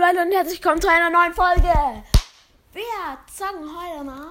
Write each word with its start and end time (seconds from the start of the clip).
Leute 0.00 0.22
und 0.22 0.32
herzlich 0.32 0.64
willkommen 0.64 0.80
zu 0.80 0.88
einer 0.88 1.10
neuen 1.10 1.34
Folge. 1.34 2.02
Wir 2.72 3.18
zocken 3.36 3.68
heute 3.68 4.02
mal 4.02 4.30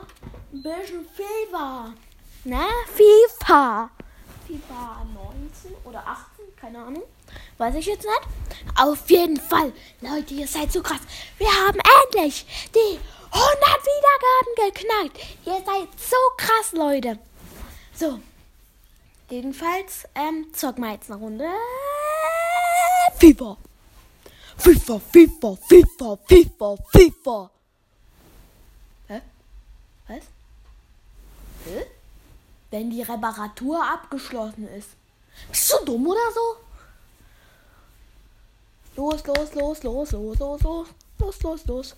ein 0.52 0.64
bisschen 0.64 1.08
FIFA. 1.16 1.94
Ne? 2.44 2.66
FIFA. 2.96 3.92
FIFA 4.48 5.06
19 5.14 5.76
oder 5.84 6.00
18, 6.00 6.56
keine 6.60 6.80
Ahnung. 6.80 7.04
Weiß 7.60 7.76
ich 7.76 7.86
jetzt 7.86 8.04
nicht. 8.04 8.80
Auf 8.80 9.08
jeden 9.12 9.38
Fall, 9.38 9.72
Leute, 10.02 10.34
ihr 10.34 10.48
seid 10.48 10.72
so 10.72 10.82
krass. 10.82 11.02
Wir 11.38 11.50
haben 11.50 11.80
endlich 12.08 12.48
die 12.74 13.00
100 13.30 13.54
Wiedergaben 13.86 14.74
geknackt. 14.74 15.20
Ihr 15.46 15.64
seid 15.64 15.88
so 16.00 16.18
krass, 16.36 16.72
Leute. 16.72 17.20
So. 17.94 18.20
Jedenfalls, 19.30 20.06
ähm, 20.16 20.52
zocken 20.52 20.84
wir 20.84 20.94
jetzt 20.94 21.12
eine 21.12 21.20
Runde. 21.20 21.48
FIFA. 23.20 23.58
FIFA, 24.60 25.00
FIFA, 25.00 25.56
FIFA, 25.70 26.18
FIFA, 26.28 26.76
FIFA. 26.92 27.50
Hä? 29.10 29.22
Was? 30.08 30.24
Hä? 31.66 31.86
Wenn 32.72 32.90
die 32.90 33.04
Reparatur 33.04 33.84
abgeschlossen 33.84 34.68
ist. 34.68 34.90
Bist 35.50 35.72
du 35.72 35.86
dumm 35.86 36.08
oder 36.08 36.32
so? 36.34 36.58
Los, 38.96 39.26
los, 39.26 39.56
los, 39.56 39.84
los, 39.84 40.12
los, 40.12 40.40
los, 40.40 40.62
los, 40.62 40.88
los, 41.20 41.66
los, 41.66 41.66
los. 41.66 41.96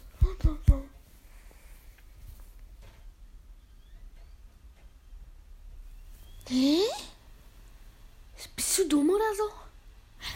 Hä? 6.49 6.77
Bist 8.55 8.77
du 8.77 8.88
dumm 8.88 9.09
oder 9.09 9.35
so? 9.35 9.49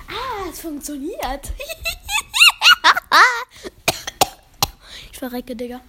Ah, 0.07 0.49
es 0.49 0.59
funktioniert. 0.61 1.53
ich 5.11 5.17
verrecke, 5.17 5.55
Digga. 5.55 5.81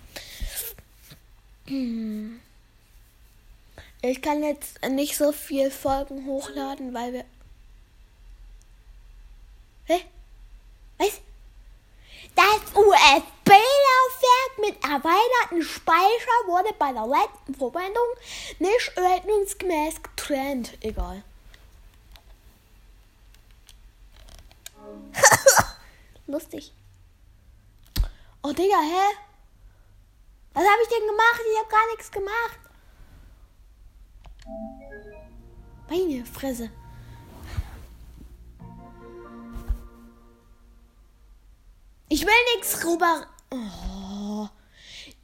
Ich 4.03 4.23
kann 4.23 4.43
jetzt 4.45 4.81
nicht 4.89 5.17
so 5.17 5.33
viel 5.33 5.71
Folgen 5.71 6.27
hochladen, 6.27 6.95
weil 6.95 7.13
wir. 7.13 7.25
Hä? 9.87 10.05
Was? 10.99 11.21
Das 12.35 12.61
USB-Laufwerk 12.75 14.59
mit 14.61 14.85
erweiterten 14.85 15.63
Speicher 15.63 16.47
wurde 16.47 16.73
bei 16.79 16.93
der 16.93 17.07
letzten 17.07 17.55
Verwendung 17.55 18.07
nicht 18.59 18.93
ordnungsgemäß 18.97 20.03
getrennt. 20.03 20.77
Egal. 20.83 21.23
Lustig. 26.27 26.73
Oh, 28.49 28.53
Digga, 28.53 28.81
hä? 28.81 29.07
Was 30.55 30.63
habe 30.63 30.83
ich 30.83 30.89
denn 30.89 31.09
gemacht? 31.09 31.41
Ich 31.51 31.59
habe 31.59 31.69
gar 31.69 31.87
nichts 31.91 32.11
gemacht. 32.13 32.61
Meine 35.91 36.25
Fresse. 36.25 36.71
Ich 42.09 42.25
will 42.25 42.33
nichts 42.55 42.85
rüber. 42.85 43.27
Oh. 43.51 44.49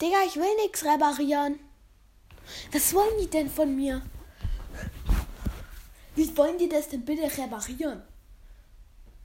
Digga, 0.00 0.24
ich 0.26 0.34
will 0.34 0.56
nichts 0.56 0.84
reparieren. 0.84 1.60
Was 2.72 2.92
wollen 2.92 3.20
die 3.20 3.30
denn 3.30 3.48
von 3.48 3.76
mir? 3.76 4.02
Wie 6.16 6.36
wollen 6.36 6.58
die 6.58 6.68
das 6.68 6.88
denn 6.88 7.04
bitte 7.04 7.22
reparieren? 7.22 8.02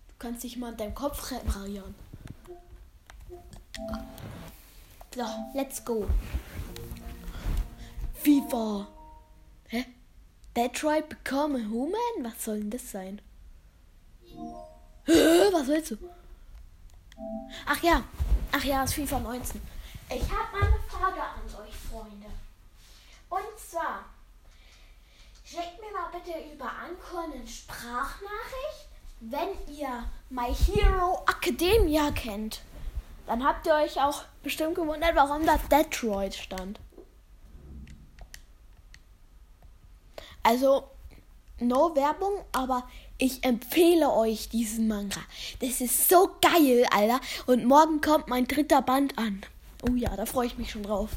Du 0.07 0.13
kannst 0.19 0.43
dich 0.43 0.55
mal 0.55 0.67
an 0.67 0.77
deinem 0.77 0.93
Kopf 0.93 1.31
reparieren. 1.31 2.06
So, 5.15 5.25
let's 5.53 5.79
go. 5.79 6.07
FIFA. 8.23 8.87
Hä? 9.69 9.85
Detroit 10.55 11.09
Become 11.09 11.55
a 11.55 11.59
Human? 11.59 12.23
Was 12.23 12.43
soll 12.43 12.59
denn 12.59 12.69
das 12.69 12.91
sein? 12.91 13.21
Was 15.07 15.67
willst 15.67 15.91
du? 15.91 15.97
Ach 17.65 17.81
ja. 17.83 18.03
Ach 18.51 18.63
ja, 18.63 18.83
es 18.83 18.91
ist 18.91 18.95
FIFA 18.95 19.19
19. 19.19 19.61
Ich 20.09 20.21
habe 20.21 20.57
mal 20.57 20.67
eine 20.67 20.79
Frage 20.89 21.21
an 21.21 21.65
euch, 21.65 21.75
Freunde. 21.75 22.27
Und 23.29 23.59
zwar, 23.59 24.05
schickt 25.43 25.79
mir 25.81 25.91
mal 25.91 26.09
bitte 26.11 26.37
über 26.53 26.65
Anchor 26.65 27.23
eine 27.23 27.47
Sprachnachricht, 27.47 28.87
wenn 29.19 29.49
ihr 29.75 30.05
My 30.29 30.53
Hero 30.53 31.23
Academia 31.27 32.11
kennt. 32.11 32.61
Dann 33.27 33.43
habt 33.43 33.67
ihr 33.67 33.75
euch 33.75 34.01
auch 34.01 34.23
bestimmt 34.41 34.75
gewundert, 34.75 35.15
warum 35.15 35.45
da 35.45 35.57
Detroit 35.69 36.33
stand. 36.33 36.79
Also, 40.43 40.85
no 41.59 41.93
Werbung, 41.93 42.45
aber 42.53 42.87
ich 43.17 43.43
empfehle 43.43 44.13
euch 44.13 44.47
diesen 44.47 44.87
Manga. 44.87 45.19
Das 45.59 45.81
ist 45.81 46.07
so 46.07 46.29
geil, 46.41 46.85
Alter. 46.89 47.19
Und 47.47 47.65
morgen 47.65 47.99
kommt 47.99 48.29
mein 48.29 48.47
dritter 48.47 48.81
Band 48.81 49.17
an. 49.17 49.41
Oh 49.87 49.93
ja, 49.93 50.15
da 50.15 50.25
freue 50.25 50.47
ich 50.47 50.57
mich 50.57 50.71
schon 50.71 50.83
drauf. 50.83 51.09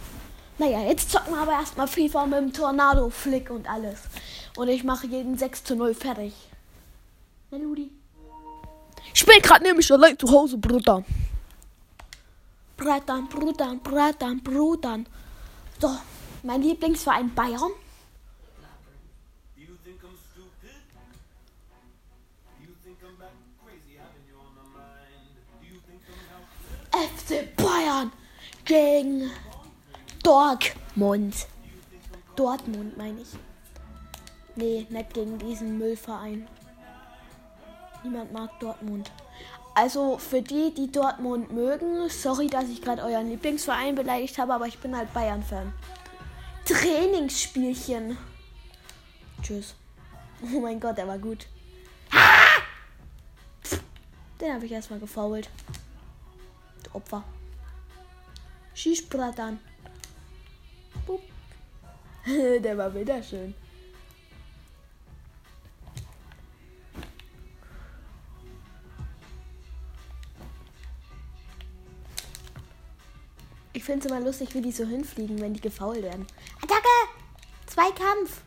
Naja, 0.59 0.83
jetzt 0.83 1.13
zocken 1.13 1.33
wir 1.33 1.41
aber 1.41 1.53
erstmal 1.53 1.87
FIFA 1.87 2.27
mit 2.27 2.39
dem 2.39 2.53
Tornado-Flick 2.53 3.51
und 3.51 3.71
alles. 3.71 4.01
Und 4.57 4.69
ich 4.69 4.83
mache 4.83 5.07
jeden 5.07 5.39
6 5.39 5.63
zu 5.63 5.77
0 5.77 5.95
fertig. 5.95 6.35
Na, 7.51 7.59
Ludi? 7.59 7.91
Ich 9.15 9.25
bin 9.25 9.41
gerade 9.41 9.63
nämlich 9.63 9.91
allein 9.93 10.19
zu 10.19 10.29
Hause, 10.31 10.59
Bruder. 10.59 11.05
Brettern, 12.81 13.29
Brudern, 13.29 13.79
Brettern, 13.81 14.41
Brudern. 14.43 15.07
So, 15.79 15.99
mein 16.43 16.63
Lieblingsverein 16.63 17.35
Bayern. 17.35 17.73
FC 26.91 27.55
Bayern 27.55 28.11
gegen 28.65 29.31
Dortmund. 30.23 31.47
Dortmund 32.35 32.97
meine 32.97 33.21
ich. 33.21 33.29
Nee, 34.57 34.87
nicht 34.89 35.15
gegen 35.15 35.39
diesen 35.39 35.77
Müllverein. 35.77 36.49
Niemand 38.03 38.33
mag 38.33 38.59
Dortmund. 38.59 39.13
Also 39.75 40.19
für 40.19 40.43
die, 40.43 40.75
die 40.75 40.91
Dortmund 40.91 41.53
mögen, 41.53 42.09
sorry, 42.09 42.49
dass 42.49 42.69
ich 42.69 42.83
gerade 42.83 43.03
euren 43.03 43.29
Lieblingsverein 43.29 43.95
beleidigt 43.95 44.39
habe, 44.39 44.55
aber 44.55 44.67
ich 44.67 44.79
bin 44.79 44.97
halt 44.97 45.13
Bayern-Fan. 45.15 45.73
Trainingsspielchen. 46.67 48.19
Tschüss. 49.43 49.75
Oh 50.43 50.61
mein 50.61 50.81
Gott, 50.81 50.99
der 50.99 51.09
war 51.09 51.19
gut. 51.19 51.47
Den 54.41 54.55
habe 54.55 54.67
ich 54.67 54.73
erstmal 54.73 54.99
gefault. 54.99 55.49
Opfer. 56.93 57.23
Schieß, 58.75 59.09
Bratan. 59.09 59.61
Bup. 61.07 61.21
Der 62.63 62.77
war 62.79 62.95
wieder 62.95 63.23
schön. 63.23 63.55
Ich 73.81 73.87
finde 73.87 74.07
es 74.07 74.13
immer 74.13 74.21
lustig, 74.21 74.55
wie 74.55 74.61
die 74.61 74.73
so 74.73 74.85
hinfliegen, 74.85 75.41
wenn 75.41 75.55
die 75.55 75.61
gefault 75.63 76.03
werden. 76.03 76.27
Attacke! 76.63 76.87
Zweikampf! 77.65 78.43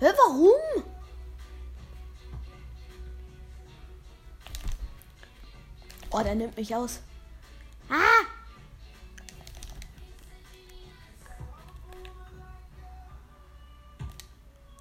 Hä, 0.00 0.06
warum? 0.18 0.82
Oh, 6.10 6.22
der 6.24 6.34
nimmt 6.34 6.56
mich 6.56 6.74
aus. 6.74 7.02
Ah! 7.88 8.24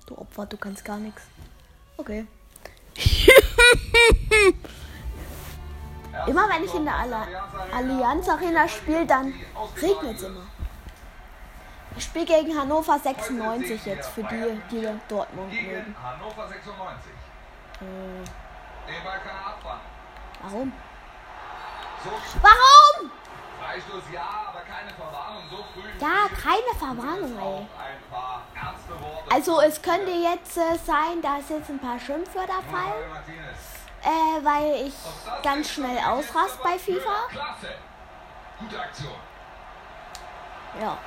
Du 0.07 0.17
Opfer, 0.17 0.47
du 0.47 0.57
kannst 0.57 0.83
gar 0.83 0.97
nichts. 0.97 1.21
Okay. 1.97 2.25
immer 6.27 6.49
wenn 6.49 6.63
ich 6.63 6.73
in 6.73 6.85
der 6.85 6.95
Allianz 7.73 8.29
Arena 8.29 8.67
spiele, 8.67 9.05
dann 9.05 9.33
regnet 9.81 10.17
es 10.17 10.23
immer. 10.23 10.41
Ich 11.95 12.03
spiele 12.05 12.25
gegen 12.25 12.57
Hannover 12.57 12.97
96 12.97 13.85
jetzt, 13.85 14.09
für 14.09 14.23
die, 14.23 14.61
die 14.71 14.87
Dortmund 15.07 15.53
mögen. 15.53 15.95
Hannover 16.01 16.47
96. 16.47 17.11
Äh, 17.81 17.83
Den 17.83 19.03
Ball 19.03 19.19
kann 19.19 19.35
er 19.35 19.47
abfangen. 19.47 19.81
warum? 20.41 20.73
Warum? 22.41 23.11
Freistoß 23.61 24.03
ja, 24.11 24.27
aber 24.49 24.61
keine 24.61 24.89
Verwarnung 24.89 25.43
so 25.49 25.57
früh. 25.73 25.87
Ja, 25.99 26.27
keine 26.35 26.77
Verwarnung, 26.77 27.37
ey. 27.39 27.67
Also 29.31 29.61
es 29.61 29.81
könnte 29.81 30.11
jetzt 30.11 30.57
äh, 30.57 30.77
sein, 30.85 31.21
dass 31.21 31.49
jetzt 31.49 31.69
ein 31.69 31.79
paar 31.79 31.99
Schimpfwörter 31.99 32.61
fallen. 32.71 33.11
Äh, 34.03 34.43
weil 34.43 34.87
ich 34.87 34.93
ganz 35.41 35.69
schnell 35.71 35.97
ausrast 35.97 36.61
bei? 36.61 36.77
FIFA. 36.77 37.27
Klasse. 37.29 37.75
Gute 38.59 38.79
Aktion. 38.79 39.15
Ja. 40.79 40.97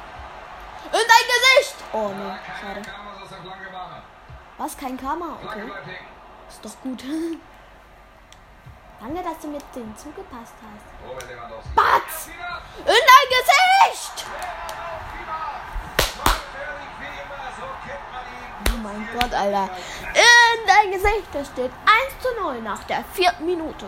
In 0.87 0.93
dein 0.93 1.03
Gesicht! 1.03 1.77
Oh 1.93 2.09
ne, 2.09 2.39
schade. 2.61 2.83
was? 4.57 4.77
Kein 4.77 4.97
Karma? 4.97 5.37
Okay. 5.45 5.71
Ist 6.49 6.65
doch 6.65 6.81
gut. 6.83 7.03
Danke, 9.01 9.23
dass 9.23 9.39
du 9.41 9.49
mit 9.49 9.63
dem 9.75 9.95
zugepasst 9.97 10.55
hast. 10.63 11.29
Lewandowski. 11.29 11.71
Batz! 11.75 12.29
In 12.79 12.85
dein 12.87 13.29
Gesicht! 13.29 14.27
Oh 18.73 18.79
mein 18.83 19.09
Gott, 19.13 19.35
Alter. 19.35 19.69
In 20.15 20.36
dein 20.67 20.93
Gesicht. 20.93 21.29
Da 21.33 21.45
steht 21.45 21.71
1 21.71 22.23
zu 22.23 22.29
0 22.43 22.61
nach 22.63 22.83
der 22.85 23.05
vierten 23.13 23.47
Minute. 23.47 23.87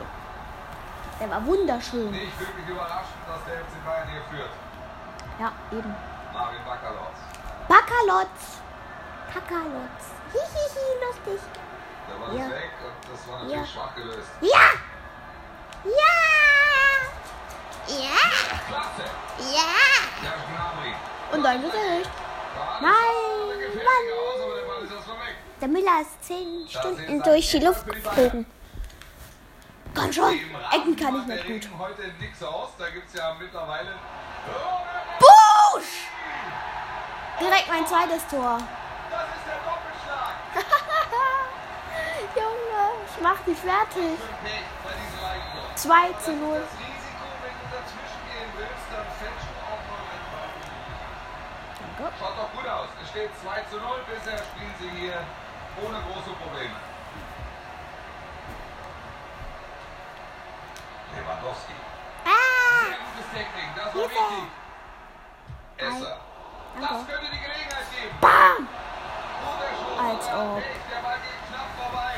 Der 1.20 1.30
war 1.30 1.44
wunderschön. 1.44 2.10
Nicht 2.10 2.38
wirklich 2.38 2.68
überraschend, 2.68 3.22
dass 3.26 3.44
der 3.44 3.60
FC 3.64 3.84
Bayern 3.84 4.08
hier 4.08 4.22
führt. 4.30 4.50
Ja, 5.40 5.52
eben. 5.72 5.94
Marvin 6.32 6.64
Bakalotz. 6.64 7.18
Bakalotz. 7.68 8.60
Kakalotz. 9.32 10.02
Hihihi, 10.32 10.86
lustig. 11.04 11.40
Der 12.08 12.20
war 12.20 12.32
Ja. 12.34 12.50
weg 12.50 12.70
und 12.84 13.12
das 13.12 13.28
war 13.28 13.38
natürlich 13.42 13.60
Ja. 13.60 13.66
schwach 13.66 13.94
gelöst. 13.94 14.28
Ja! 14.40 14.68
Ja! 15.84 16.18
Ja! 17.88 18.20
Klasse! 18.68 19.04
Ja! 19.52 21.34
Und 21.34 21.42
dein 21.42 21.62
Gesicht. 21.62 22.10
Nein, 22.80 22.90
Mann. 23.84 24.08
Der 25.60 25.68
Müller 25.68 26.00
ist 26.00 26.24
10 26.24 26.68
Da 26.72 26.80
Stunden 26.80 27.22
durch 27.22 27.50
die 27.50 27.58
Luft 27.58 27.86
geflogen. 27.86 28.46
Komm 29.94 30.12
schon. 30.12 30.38
Ecken 30.72 30.96
kann 30.96 31.20
ich 31.20 31.26
nicht 31.26 31.46
gut. 31.46 31.54
Regen 31.54 31.78
heute 31.78 32.02
nichts 32.20 32.42
aus. 32.42 32.70
Da 32.78 32.88
gibt 32.90 33.08
es 33.08 33.14
ja 33.14 33.34
mittlerweile. 33.38 33.94
Busch! 35.18 36.06
Direkt 37.40 37.68
mein 37.68 37.86
zweites 37.86 38.26
Tor. 38.28 38.58
das 38.58 39.26
ist 39.34 39.46
der 39.46 39.58
Doppelschlag. 39.66 40.34
Junge, 42.36 42.82
ich 43.06 43.22
mach 43.22 43.38
die 43.46 43.54
fertig. 43.54 44.18
Für 44.18 44.38
Pech 44.46 44.66
bei 44.84 44.94
diesem 44.94 45.22
Eigentor. 45.24 45.74
2 45.74 46.12
zu 46.22 46.32
0. 46.32 46.58
Das 46.58 46.78
Risiko, 46.78 47.26
wenn 47.42 47.56
du 47.58 47.66
dazwischen 47.74 48.22
gehen 48.30 48.50
willst, 48.58 48.86
dann 48.90 49.08
fällst 49.18 49.46
du 49.46 49.54
auch 49.66 49.82
mal 49.90 50.02
einen 50.06 50.26
Ball. 50.30 50.52
Danke. 51.78 52.14
Schaut 52.18 52.36
doch 52.38 52.50
gut 52.54 52.68
aus. 52.68 52.88
Es 53.02 53.08
steht 53.10 53.30
2 53.42 53.62
zu 53.70 53.76
0. 53.82 53.98
Bisher 54.06 54.38
spielen 54.38 54.74
sie 54.78 54.90
hier 54.98 55.18
ohne 55.84 55.98
große 56.00 56.30
Probleme. 56.30 56.76
Lewandowski. 61.14 61.72
Ah! 62.24 62.84
Sehr 62.86 62.98
gutes 62.98 63.28
Technik. 63.32 63.74
Das 63.76 63.94
war 63.94 64.02
wichtig. 64.02 64.48
Esser. 65.78 66.20
Das 66.80 67.06
könnte 67.06 67.30
die 67.32 67.40
Gelegenheit 67.40 67.86
geben. 67.90 68.16
Bam! 68.20 68.68
Guter 69.40 69.70
Schuss. 69.76 69.98
Als 69.98 70.26
ob. 70.26 70.62
Der 70.90 71.02
Ball 71.02 71.18
geht 71.18 71.48
knapp 71.48 71.68
vorbei. 71.76 72.14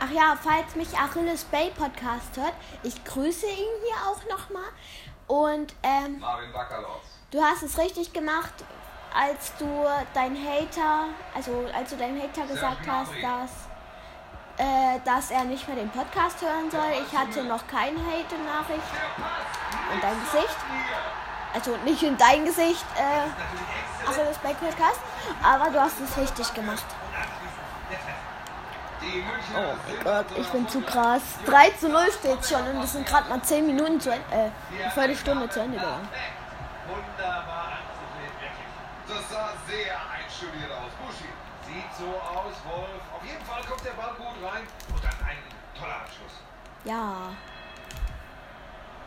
Ach 0.00 0.10
ja, 0.10 0.36
falls 0.42 0.74
mich 0.74 0.98
Achilles 0.98 1.44
Bay 1.44 1.70
Podcast 1.70 2.36
hört, 2.36 2.54
ich 2.82 3.04
grüße 3.04 3.46
ihn 3.46 3.68
hier 3.84 3.96
auch 4.08 4.24
nochmal. 4.28 4.68
Und 5.28 5.74
ähm, 5.82 6.18
Marvin 6.18 6.52
Bakalotz. 6.52 7.04
du 7.30 7.40
hast 7.40 7.62
es 7.62 7.78
richtig 7.78 8.12
gemacht, 8.12 8.52
als 9.14 9.52
du 9.58 9.86
dein 10.14 10.36
Hater, 10.36 11.06
also 11.34 11.66
als 11.76 11.90
du 11.90 11.96
deinem 11.96 12.20
Hater 12.20 12.46
gesagt 12.46 12.86
hast, 12.86 13.12
dass, 13.22 13.50
äh, 14.58 14.98
dass 15.04 15.30
er 15.30 15.44
nicht 15.44 15.66
mehr 15.68 15.76
den 15.76 15.90
Podcast 15.90 16.40
hören 16.40 16.70
soll. 16.70 16.92
Ich 17.06 17.16
hatte 17.16 17.44
noch 17.44 17.66
keine 17.66 17.98
Hate-Nachricht 17.98 18.88
Pass. 19.16 19.94
in 19.94 20.00
dein 20.00 20.20
Gesicht. 20.24 20.56
Also 21.54 21.76
nicht 21.84 22.02
in 22.02 22.16
dein 22.16 22.44
Gesicht, 22.46 22.84
äh, 22.96 24.08
Achilles 24.08 24.38
Bay 24.38 24.54
Podcast, 24.54 25.00
aber 25.42 25.70
du 25.70 25.80
hast 25.80 26.00
es 26.00 26.16
richtig 26.16 26.54
gemacht. 26.54 26.84
Oh 29.02 29.74
mein 29.86 30.04
Gott, 30.04 30.26
ich 30.38 30.48
bin 30.48 30.66
zu 30.68 30.80
krass. 30.80 31.22
3 31.44 31.70
zu 31.70 31.88
0 31.88 32.04
steht 32.12 32.46
schon 32.46 32.66
und 32.68 32.82
es 32.82 32.92
sind 32.92 33.06
gerade 33.06 33.28
mal 33.28 33.42
10 33.42 33.66
Minuten 33.66 34.00
zu 34.00 34.10
Ende, 34.10 34.24
äh, 34.30 34.82
eine 34.82 34.90
Viertelstunde 34.92 35.48
zu 35.50 35.60
Ende 35.60 35.76
gegangen. 35.76 36.08
Wunderbar. 36.88 37.71
Das 39.14 39.28
sah 39.30 39.52
sehr 39.68 39.94
einstudiert 40.10 40.70
aus. 40.72 40.90
Buschi. 41.04 41.28
Sieht 41.66 41.94
so 41.98 42.06
aus, 42.18 42.54
Wolf. 42.64 43.02
Auf 43.14 43.24
jeden 43.24 43.44
Fall 43.44 43.62
kommt 43.64 43.84
der 43.84 43.92
Ball 43.92 44.14
gut 44.14 44.36
rein. 44.42 44.62
Und 44.92 45.04
dann 45.04 45.14
ein 45.28 45.38
toller 45.78 45.96
Abschluss. 45.96 46.32
Ja. 46.84 47.30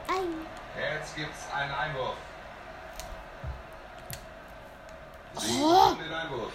Ein. 0.07 0.45
Jetzt 0.79 1.15
gibt's 1.15 1.47
einen 1.53 1.73
Einwurf. 1.73 2.15
Sie 5.37 5.61
Oh. 5.61 5.93
den 5.95 6.13
Einwurf. 6.13 6.53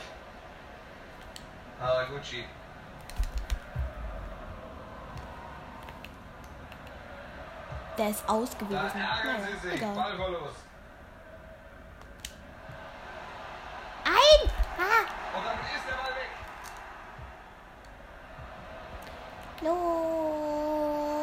Haraguchi. 1.80 2.44
Der 7.98 8.10
ist 8.10 8.24
Da 8.26 8.32
ausgewiesen. 8.32 8.76
ärgern 8.76 9.46
sie 9.62 9.68
sich. 9.68 9.76
egal. 9.76 9.94
Ballverlust. 9.94 10.56
Ein! 14.10 14.50
Ah! 14.78 15.04
Und 15.36 15.44
damit 15.46 15.66
ist 15.76 15.86
der 15.88 15.94
Ball 15.94 16.14
weg. 16.16 16.30
Los! 19.62 21.20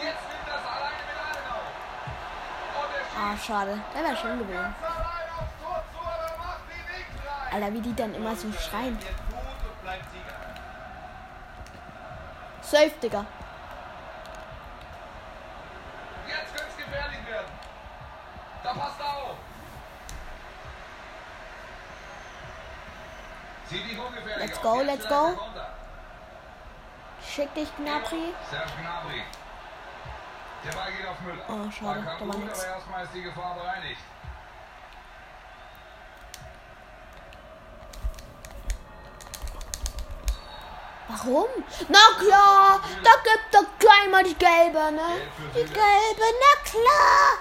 Jetzt 0.00 0.24
nimmt 0.30 0.46
das 0.48 0.64
alleine 0.74 1.02
mit 1.06 1.18
allen 1.22 1.46
auf. 1.52 1.68
Und 2.78 2.92
Ah, 3.18 3.36
schade. 3.36 3.74
Der 3.94 4.02
wäre 4.04 4.16
schön 4.16 4.38
gewesen. 4.38 4.74
Alter, 7.52 7.72
wie 7.74 7.80
die 7.82 7.94
dann 7.94 8.14
immer 8.14 8.34
so 8.34 8.50
schreien. 8.52 8.98
Safe, 12.62 12.90
Digga. 13.02 13.26
Jetzt 16.26 16.56
könnte 16.56 16.70
es 16.70 16.76
gefährlich 16.78 17.26
werden. 17.28 17.52
Da 18.62 18.72
passt 18.72 19.00
er 19.00 19.06
auf. 19.06 19.36
Sieht 23.61 23.61
nicht 23.61 23.61
ungefährlich 23.61 23.61
Let's 24.38 24.58
go, 24.58 24.82
let's 24.82 25.06
go. 25.08 25.38
Schick 27.24 27.54
dich, 27.54 27.68
Gnabry. 27.76 28.34
Oh, 31.48 31.70
schade, 31.70 32.02
da 32.04 32.26
war 32.26 33.54
bereinigt. 33.54 34.00
Warum? 41.08 41.48
Na 41.88 41.98
klar, 42.18 42.80
da 43.02 43.10
gibt 43.24 43.54
doch 43.54 43.66
gleich 43.78 44.08
mal 44.10 44.24
die 44.24 44.34
gelbe, 44.34 44.92
ne? 44.92 45.20
Die 45.54 45.64
gelbe, 45.64 46.26
na 46.42 46.52
klar. 46.64 47.38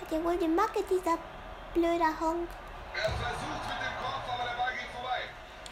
Hat 0.00 0.10
ja 0.10 0.24
wohl 0.24 0.36
die 0.36 0.48
Macke, 0.48 0.82
dieser 0.88 1.18
blöder 1.74 2.20
Honk. 2.20 2.48
Er 2.94 3.02
versucht 3.02 3.57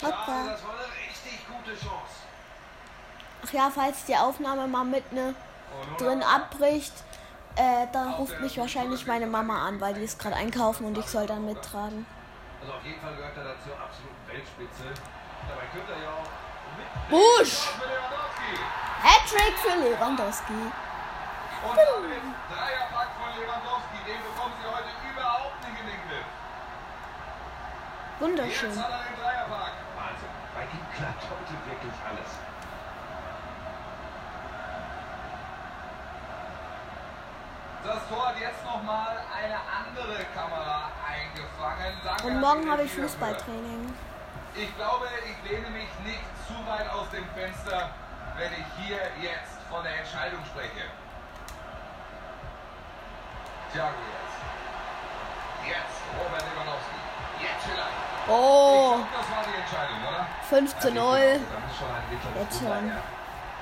Hoppa. 0.02 0.44
Ja, 0.44 0.52
das 0.52 0.64
war 0.64 0.74
eine 0.74 0.82
richtig 0.82 1.46
gute 1.46 1.70
Chance. 1.70 2.14
Ach 3.44 3.52
ja, 3.52 3.70
falls 3.74 4.04
die 4.04 4.16
Aufnahme 4.16 4.66
mal 4.66 4.84
mit 4.84 5.12
ne 5.12 5.34
nun 5.88 5.96
drin 5.98 6.22
abbricht, 6.22 6.92
äh, 7.56 7.86
dann 7.92 8.14
ruft 8.14 8.40
mich 8.40 8.58
wahrscheinlich 8.58 9.06
meine 9.06 9.26
Mama 9.26 9.66
an, 9.66 9.80
weil 9.80 9.94
die 9.94 10.02
ist 10.02 10.18
gerade 10.18 10.36
einkaufen 10.36 10.86
und 10.86 10.98
ich 10.98 11.06
soll 11.06 11.26
dann 11.26 11.44
mittragen. 11.44 12.06
Also 12.60 12.72
auf 12.72 12.84
jeden 12.84 13.00
Fall 13.00 13.14
gehört 13.16 13.36
er 13.36 13.44
dazu 13.44 13.70
absoluten 13.72 14.26
Weltspitze. 14.28 14.84
Dabei 15.48 15.66
könnte 15.72 15.92
er 15.92 16.02
ja 16.02 16.10
auch 16.10 16.46
Busch! 17.08 17.68
Hattrick 19.02 19.54
für 19.58 19.78
Lewandowski. 19.78 20.52
Und 20.52 21.76
damit 21.76 22.22
Dreierpack 22.50 23.10
von 23.16 23.30
Lewandowski. 23.40 23.98
Den 24.06 24.20
bekommen 24.22 24.54
sie 24.60 24.66
heute 24.68 24.90
überhaupt 25.10 25.60
nicht 25.62 25.80
in 25.80 25.86
den 25.86 26.00
Griff. 26.08 26.28
Wunderschön. 28.20 28.82
hat 28.82 28.90
er 28.90 29.04
den 29.04 29.16
Dreierpack. 29.20 29.72
Wahnsinn. 29.96 30.32
Bei 30.54 30.62
ihm 30.62 30.85
klappt 30.96 31.22
heute 31.24 31.54
wirklich 31.68 31.96
alles. 32.08 32.30
Das 37.84 38.08
Tor 38.08 38.28
hat 38.28 38.40
jetzt 38.40 38.64
nochmal 38.64 39.16
eine 39.30 39.54
andere 39.54 40.24
Kamera 40.34 40.90
eingefangen. 41.06 41.92
Danke 42.02 42.26
Und 42.26 42.40
morgen 42.40 42.70
habe 42.70 42.82
ich. 42.82 42.92
Fußballtraining. 42.92 43.94
Ich 44.54 44.74
glaube, 44.76 45.06
ich 45.22 45.50
lehne 45.50 45.68
mich 45.70 45.88
nicht 46.02 46.24
zu 46.48 46.54
weit 46.66 46.90
aus 46.90 47.08
dem 47.10 47.28
Fenster, 47.36 47.90
wenn 48.36 48.52
ich 48.52 48.66
hier 48.80 49.00
jetzt 49.20 49.60
von 49.70 49.84
der 49.84 49.98
Entscheidung 49.98 50.40
spreche. 50.46 50.88
Thiago 53.72 54.00
jetzt. 54.16 54.36
Jetzt 55.68 56.00
Robert 56.18 56.42
Lewandowski. 56.42 56.98
Jetzt 57.42 57.64
vielleicht. 57.64 57.95
Oh, 58.28 58.98
das 59.16 59.30
war 59.30 59.44
die 59.46 59.54
Entscheidung, 59.60 59.98
oder? 60.02 60.26
5 60.48 60.78
zu 60.78 60.90
0. 60.90 60.94
Da 60.94 61.60
muss 61.60 61.78
schon 61.78 61.88
ein 61.88 62.02
mittleres 62.10 62.36
Jetzt 62.42 62.58
schon. 62.58 62.92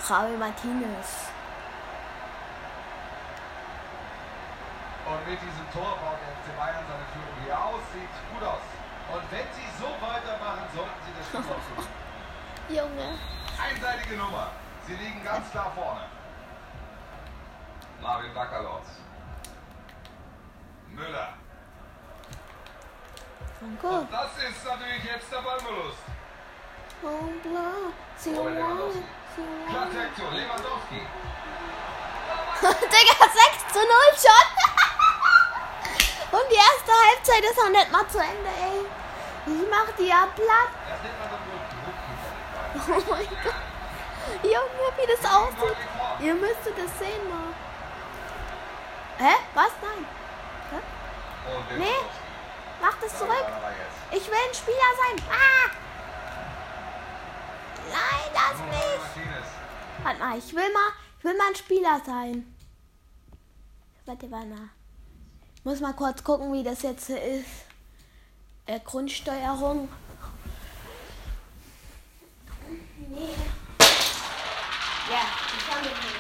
Javi 0.09 0.37
Martinez. 0.37 1.28
Und 5.04 5.28
mit 5.28 5.37
diesem 5.37 5.68
Tor 5.71 5.99
baut 6.00 6.16
der 6.16 6.33
FC 6.40 6.56
Bayern 6.56 6.85
seine 6.88 7.04
Führung 7.12 7.37
hier 7.44 7.59
aus. 7.61 7.80
Sieht 7.92 8.09
gut 8.33 8.42
aus. 8.49 8.64
Und 9.12 9.25
wenn 9.30 9.49
sie 9.52 9.68
so 9.76 9.88
weitermachen, 10.00 10.64
sollten 10.75 11.00
sie 11.04 11.12
das 11.12 11.26
Spiel 11.28 11.44
auch 11.44 11.61
gewinnen. 11.68 12.04
Junge. 12.80 13.18
Einseitige 13.61 14.16
Nummer. 14.16 14.49
Sie 14.87 14.94
liegen 14.94 15.23
ganz 15.23 15.50
klar 15.50 15.73
vorne. 15.75 16.09
Marvin 18.00 18.33
Bakalotz. 18.33 18.88
Müller. 20.88 21.35
Danke. 23.64 23.87
Und 23.87 24.12
das 24.12 24.30
ist 24.37 24.64
natürlich 24.64 25.04
jetzt 25.04 25.33
der 25.33 25.38
Ballverlust. 25.38 26.04
Und 27.00 27.42
bla. 27.42 27.73
Sie 28.16 28.33
Klasse. 28.33 29.99
Aktion. 30.04 30.35
Lewandowski. 30.35 31.00
Digga, 32.61 33.16
6 33.21 33.73
zu 33.73 33.78
0 33.78 33.88
schon. 34.21 34.47
Und 36.38 36.50
die 36.50 36.56
erste 36.56 36.92
Halbzeit 36.92 37.44
ist 37.44 37.56
noch 37.56 37.71
nicht 37.71 37.90
mal 37.92 38.09
zu 38.09 38.18
Ende, 38.18 38.50
ey. 38.61 38.87
Ich 39.47 39.71
mach 39.71 39.97
die 39.97 40.09
ja 40.09 40.26
platt. 40.35 40.73
Oh 42.75 43.02
mein 43.11 43.28
Gott. 43.42 43.54
Junge, 44.42 44.88
wie 44.97 45.06
das 45.06 45.33
aussieht. 45.33 45.76
Ihr 46.21 46.35
müsstet 46.35 46.76
das 46.76 46.99
sehen 46.99 47.28
mal. 47.28 47.54
Hä? 49.18 49.35
Was? 49.54 49.71
Nein. 49.80 50.06
Und 51.54 51.78
Nee. 51.78 52.00
Mach 52.85 53.00
das 53.00 53.19
zurück. 53.19 53.47
Ich 54.11 54.26
will 54.26 54.35
ein 54.47 54.55
Spieler 54.55 54.91
sein. 55.00 55.25
Ah! 55.31 55.71
Nein, 57.91 58.31
lass 58.35 58.59
mich. 58.59 59.25
Warte 60.03 60.19
mal, 60.19 60.37
ich 60.37 60.55
will 60.55 60.71
mal, 60.71 60.93
ich 61.19 61.25
will 61.25 61.35
mal 61.35 61.49
ein 61.49 61.55
Spieler 61.55 62.03
sein. 62.05 62.55
Warte, 64.05 64.31
warte. 64.31 64.69
Muss 65.62 65.81
mal 65.81 65.95
kurz 65.95 66.23
gucken, 66.23 66.53
wie 66.53 66.62
das 66.62 66.83
jetzt 66.83 67.09
ist. 67.09 67.49
Äh, 68.67 68.81
Grundsteuerung. 68.81 69.88
Nee. 72.99 73.35
Ja, 75.11 75.23
ich 75.57 75.67
kann 75.71 75.81
mir 75.81 75.88
nicht. 75.88 76.14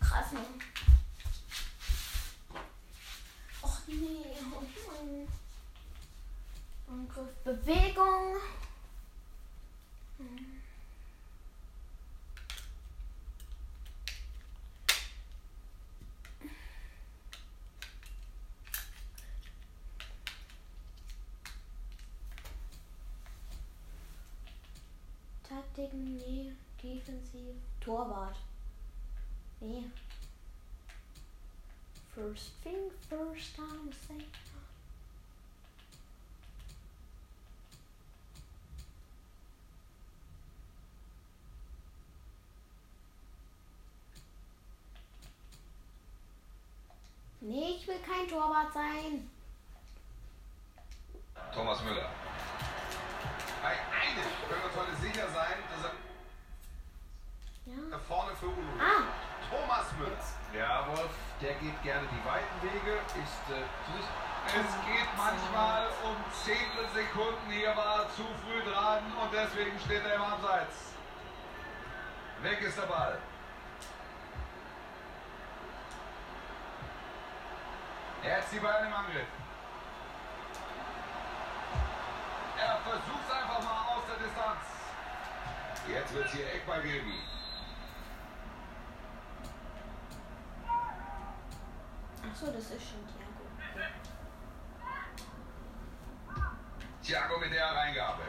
Krass, 0.00 0.30
ne? 0.30 0.40
Och 3.60 3.80
nee. 3.88 4.29
Bewegung. 7.44 8.36
Taktiken, 25.42 26.16
nee. 26.16 26.52
Defensiv. 26.80 27.56
Torwart. 27.80 28.36
Nee. 29.58 29.90
First 32.14 32.52
thing 32.62 32.90
first 33.08 33.56
time 33.56 33.92
say. 34.06 34.24
Torwart 48.30 48.72
sein. 48.72 49.28
Thomas 51.52 51.82
Müller. 51.82 52.08
Bei 53.60 53.70
einem 53.70 54.24
können 54.48 54.62
wir 54.62 54.70
uns 54.70 54.76
heute 54.78 54.96
sicher 55.02 55.28
sein, 55.34 55.58
dass 55.70 55.90
Ja. 57.66 57.82
er 57.92 58.00
vorne 58.00 58.34
für 58.36 58.46
Ulu. 58.46 58.72
Ah, 58.78 59.02
Thomas 59.50 59.86
Müller. 59.98 60.16
Ja, 60.56 60.86
Wolf, 60.88 61.10
der 61.40 61.54
geht 61.54 61.82
gerne 61.82 62.06
die 62.06 62.24
weiten 62.24 62.62
Wege. 62.62 62.98
Ist 63.18 63.50
äh, 63.50 63.66
Es 64.46 64.72
geht 64.86 65.10
manchmal 65.16 65.88
um 66.04 66.16
Zehntel 66.44 66.88
Sekunden. 66.94 67.50
Hier 67.50 67.76
war 67.76 68.02
er 68.04 68.08
zu 68.10 68.22
früh 68.42 68.62
dran 68.70 69.02
und 69.22 69.32
deswegen 69.32 69.78
steht 69.80 70.04
er 70.04 70.14
im 70.14 70.22
Abseits. 70.22 70.94
Weg 72.42 72.60
ist 72.62 72.78
der 72.78 72.86
Ball. 72.86 73.18
Jetzt 78.22 78.52
die 78.52 78.58
Bayern 78.58 78.86
im 78.86 78.94
Angriff. 78.94 79.26
Er 82.58 82.76
versucht 82.80 83.24
es 83.26 83.32
einfach 83.34 83.62
mal 83.62 83.96
aus 83.96 84.02
der 84.06 84.26
Distanz. 84.26 84.64
Jetzt 85.88 86.14
wird 86.14 86.26
es 86.26 86.32
hier 86.32 86.54
Eckball 86.54 86.82
geben. 86.82 87.14
Achso, 92.30 92.46
das 92.52 92.70
ist 92.70 92.90
schon 92.90 93.06
Thiago. 93.08 93.90
Thiago 97.02 97.38
mit 97.38 97.52
der 97.52 97.66
Reingabe. 97.66 98.22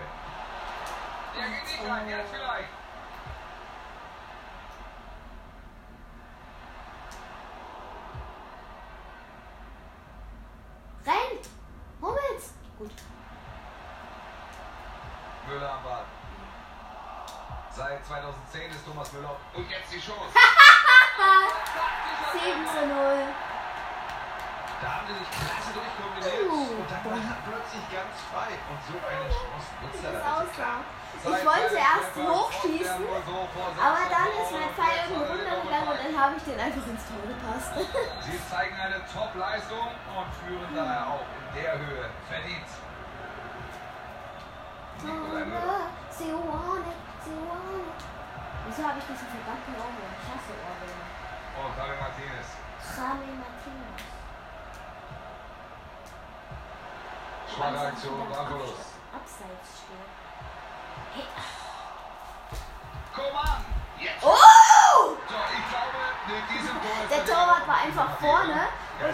Der 1.36 1.50
geht 1.50 1.64
nicht 1.64 1.90
rein, 1.90 2.10
jetzt 2.10 2.34
vielleicht. 2.34 2.81
10 18.51 18.67
ist 18.67 18.84
Thomas 18.86 19.08
Müller. 19.13 19.39
Und 19.55 19.70
jetzt 19.72 19.88
die 19.93 20.00
Chance. 20.00 20.36
7 22.36 22.67
zu 22.67 22.81
0. 22.84 23.00
Da 24.81 24.88
haben 24.91 25.08
sie 25.08 25.15
sich 25.24 25.31
klasse 25.31 25.72
durchkombiniert. 25.72 26.51
Uh, 26.51 26.84
und 26.84 26.89
dann 26.91 27.03
war 27.08 27.15
er 27.15 27.39
plötzlich 27.48 27.86
ganz 27.88 28.12
frei. 28.27 28.51
Und 28.67 28.79
so 28.84 28.98
eine 29.00 29.29
Chance 29.31 29.72
nutzt 29.79 30.03
er 30.03 30.20
dann. 30.20 30.84
Ich 31.22 31.46
wollte 31.46 31.75
erst 31.79 32.12
hochschießen, 32.17 33.05
aber 33.08 34.03
dann 34.10 34.29
ist 34.36 34.51
mein 34.51 34.74
Pfeil 34.74 35.05
irgendwo 35.05 35.22
runtergegangen 35.31 35.88
und 35.88 36.00
dann 36.01 36.15
habe 36.17 36.34
ich 36.36 36.43
den 36.43 36.60
einfach 36.60 36.88
ins 36.88 37.03
Tor 37.05 37.24
gepasst. 37.24 37.72
Sie 38.25 38.39
zeigen 38.50 38.75
eine 38.75 39.00
Top-Leistung 39.05 39.86
und 39.86 40.27
führen 40.41 40.75
daher 40.75 41.08
auch 41.08 41.24
in 41.29 41.62
der 41.62 41.77
Höhe 41.77 42.10
verdient. 42.27 42.67
Nikolai 45.03 45.46
Müller. 45.46 45.91
Wieso 48.68 48.88
habe 48.88 49.00
ich 49.00 49.06
diesen 49.06 49.27
verdammten 49.27 49.74
Ohrwurm? 49.75 50.13
Ich 50.15 50.27
hasse 50.30 50.53
Ohrwürmer. 50.53 51.08
Und 51.62 51.77
Javi 51.77 51.96
Martinez. 51.98 52.48
Javi 52.82 53.32
Martinez. 53.41 54.01
Schwache 57.50 57.88
Aktion, 57.88 58.30
Ballverlust. 58.30 58.96
Abseits 59.12 59.70
steht. 59.82 60.12
Hey. 61.13 61.27
Koman! 63.13 63.65
Jetzt! 64.00 64.24
Oh! 64.24 65.18
So, 65.27 65.38
ich 65.51 65.65
glaube, 65.68 66.00
mit 66.27 66.46
diesem 66.50 66.75
Tor 66.80 66.98
Der 67.10 67.25
Torwart 67.25 67.68
war 67.68 67.77
einfach 67.82 68.18
vorne 68.20 68.62
Ja, 69.01 69.08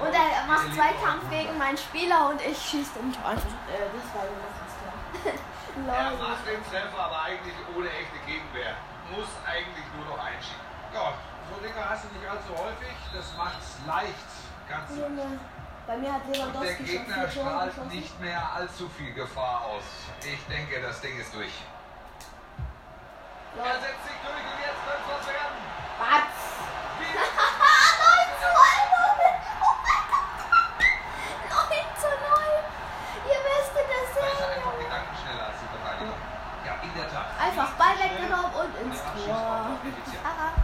und 0.00 0.14
er 0.14 0.46
macht 0.46 0.74
Zweikampf 0.74 1.28
gegen 1.28 1.58
meinen 1.58 1.76
Spieler 1.76 2.30
und 2.30 2.40
ich 2.40 2.56
schieße 2.56 2.98
den 2.98 3.12
Tor. 3.12 3.32
Äh, 3.32 3.36
das 3.36 4.06
war 4.14 4.24
nur 4.24 4.40
noch 4.40 4.56
das 4.56 4.72
Tor. 4.78 5.32
Er 5.74 6.12
macht 6.12 6.46
den 6.46 6.62
Treffer, 6.68 6.98
aber 6.98 7.22
eigentlich 7.22 7.54
ohne 7.74 7.88
echte 7.88 8.18
Gegenwehr. 8.26 8.76
Muss 9.12 9.28
eigentlich 9.46 9.84
nur 9.96 10.06
noch 10.16 10.24
einschieben. 10.24 10.60
Ja, 10.94 11.12
so 11.48 11.60
Dinge 11.60 11.88
hast 11.88 12.04
du 12.04 12.08
nicht 12.16 12.28
allzu 12.28 12.52
häufig. 12.56 12.96
Das 13.12 13.26
macht's 13.36 13.76
leicht. 13.86 14.30
Ganz 14.68 14.90
leicht. 14.96 15.40
Bei 15.86 15.96
mir 15.98 16.12
hat 16.14 16.22
Und 16.26 16.62
der 16.62 16.74
Gegner 16.74 17.28
strahlt 17.28 17.86
nicht 17.90 18.20
mehr 18.20 18.42
allzu 18.54 18.88
viel 18.88 19.12
Gefahr 19.12 19.62
aus. 19.66 19.82
Ich 20.24 20.46
denke, 20.46 20.80
das 20.80 21.00
Ding 21.00 21.18
ist 21.18 21.34
durch. 21.34 21.52
Er 23.56 23.64
Lol. 23.64 23.72
setzt 23.82 24.04
sich 24.08 24.16
durch 24.24 24.44
und 24.48 24.58
jetzt 24.64 24.80
könnte 24.86 25.08
was 25.12 25.26
werden. 25.28 25.58
Batz. 26.00 26.38
Wie 27.02 27.12
9 27.12 27.20
zu 28.40 28.48
0. 28.48 28.56
Oh 28.96 29.76
mein 29.84 30.06
Gott. 30.08 30.72
9 31.52 31.84
zu 32.00 32.08
0. 32.08 32.56
Ihr 33.28 33.40
müsstet 33.44 33.86
das 33.92 34.08
Da 34.08 34.24
ist 34.24 34.40
er 34.40 34.48
sehen. 34.48 34.56
einfach 34.56 34.76
gedankenschneller 34.80 35.44
als 35.52 35.58
die 35.60 35.68
Verteidiger. 35.68 36.16
Ja, 36.64 36.72
in 36.80 36.92
der 36.96 37.08
Tat. 37.12 37.26
Einfach 37.42 37.70
Ball 37.76 37.96
weggenommen 37.98 38.52
und 38.56 38.70
ins 38.86 39.02
Der 39.02 39.10
Abschluss 39.10 39.26
Tor. 39.36 39.52
auch 39.52 39.68
noch 39.68 39.82
effizient. 39.84 40.24
Ah, 40.24 40.54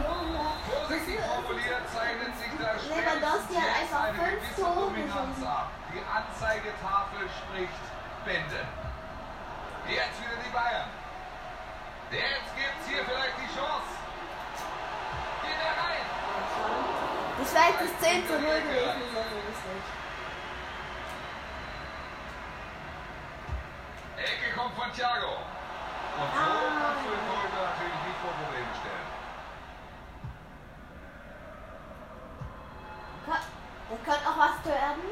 Junge. 0.00 0.44
Vorsichtig 0.70 1.18
formuliert 1.18 1.82
zeichnet 1.90 2.32
sich 2.38 2.52
da 2.62 2.70
Lewandowski 2.78 3.54
hat 3.58 3.66
spätestens 3.66 3.90
einfach 3.90 4.06
jetzt 4.06 4.14
eine 4.14 4.14
fünf 4.22 4.40
gewisse 4.40 4.62
Tore 4.62 4.80
Dominanz 4.86 5.34
geschossen. 5.34 5.50
ab. 5.50 5.68
Die 5.90 6.02
Anzeigetafel 6.06 7.22
spricht 7.26 7.84
Bände. 8.24 8.60
Jetzt 9.90 10.16
wieder 10.22 10.38
die 10.46 10.52
Bayern. 10.54 10.88
Jetzt 12.10 12.50
gibt's 12.58 12.84
hier 12.90 13.02
vielleicht 13.06 13.36
die 13.38 13.50
Chance. 13.54 13.90
Geht 15.42 15.60
er 15.62 15.74
rein. 15.78 16.04
Das 17.60 17.68
jetzt 17.68 17.92
das 17.92 18.08
10 18.08 18.26
zu 18.26 18.32
0 18.32 18.40
gewesen, 18.40 19.02
ist 19.04 19.12
natürlich 19.12 19.44
nicht. 19.44 19.88
Ecke 24.16 24.56
kommt 24.56 24.74
von 24.76 24.90
Thiago. 24.92 25.26
Und 25.26 26.30
so 26.32 26.40
Ah. 26.40 26.72
kannst 26.80 27.04
du 27.04 27.10
den 27.10 27.20
Torhüter 27.28 27.62
natürlich 27.68 28.00
nicht 28.06 28.18
vor 28.22 28.32
Probleme 28.32 28.72
stellen. 28.80 29.08
Da 33.26 33.96
könnte 34.10 34.28
auch 34.28 34.38
was 34.38 34.64
werden. 34.64 35.02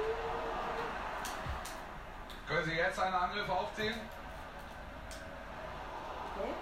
Können 2.49 2.65
Sie 2.65 2.77
jetzt 2.77 2.99
einen 2.99 3.15
Angriff 3.15 3.49
aufziehen? 3.51 4.01
Okay. 6.35 6.55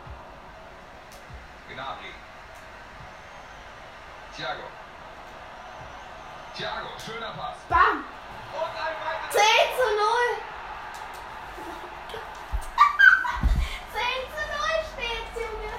Gnabry. 1.68 2.12
Thiago. 4.36 4.64
Thiago, 6.56 6.88
schöner 7.04 7.32
Pass. 7.36 7.56
Bam! 7.68 8.00
Und 8.00 8.62
ein 8.62 8.96
10 9.30 9.40
weiteres. 9.40 9.76
zu 9.76 9.86
0! 9.92 10.08
10 13.92 14.00
zu 14.32 14.40
0 14.40 14.56
steht's, 14.88 15.36
Junge! 15.36 15.74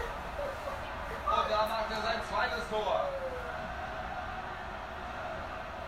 Und 1.25 1.47
da 1.49 1.59
macht 1.65 1.89
er 1.89 2.01
sein 2.01 2.21
zweites 2.29 2.69
Tor. 2.69 3.09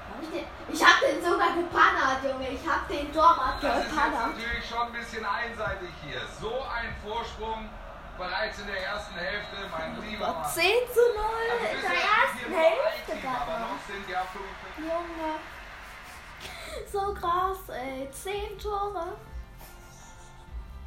Hab 0.09 0.23
ich, 0.23 0.29
den, 0.31 0.45
ich 0.73 0.83
hab 0.83 0.99
den 1.01 1.23
sogar 1.23 1.51
gepannert, 1.53 2.23
Junge. 2.23 2.49
Ich 2.49 2.67
hab 2.67 2.87
den 2.87 3.13
Torwart 3.13 3.61
Das 3.61 3.77
ist 3.77 3.83
jetzt 3.83 3.91
gepannert. 3.93 4.35
natürlich 4.37 4.67
schon 4.67 4.87
ein 4.87 4.93
bisschen 4.93 5.25
einseitig 5.25 5.89
hier. 6.01 6.21
So 6.41 6.65
ein 6.65 6.95
Vorsprung 7.05 7.69
bereits 8.17 8.57
in 8.59 8.67
der 8.67 8.83
ersten 8.83 9.15
Hälfte, 9.15 9.55
mein 9.71 10.01
lieber 10.01 10.27
Mann. 10.33 10.45
10 10.49 10.63
zu 10.91 10.99
0 11.13 11.23
Also 11.53 11.65
in 11.77 11.81
der 11.81 12.01
ersten 12.01 12.51
Hälfte, 12.51 13.15
Papa. 13.25 13.68
Sind 13.91 14.09
ja 14.09 14.21
45. 14.77 14.85
Junge. 14.85 15.39
So 16.91 17.13
krass, 17.13 17.57
ey. 17.69 18.09
10 18.11 18.57
Tore. 18.59 19.17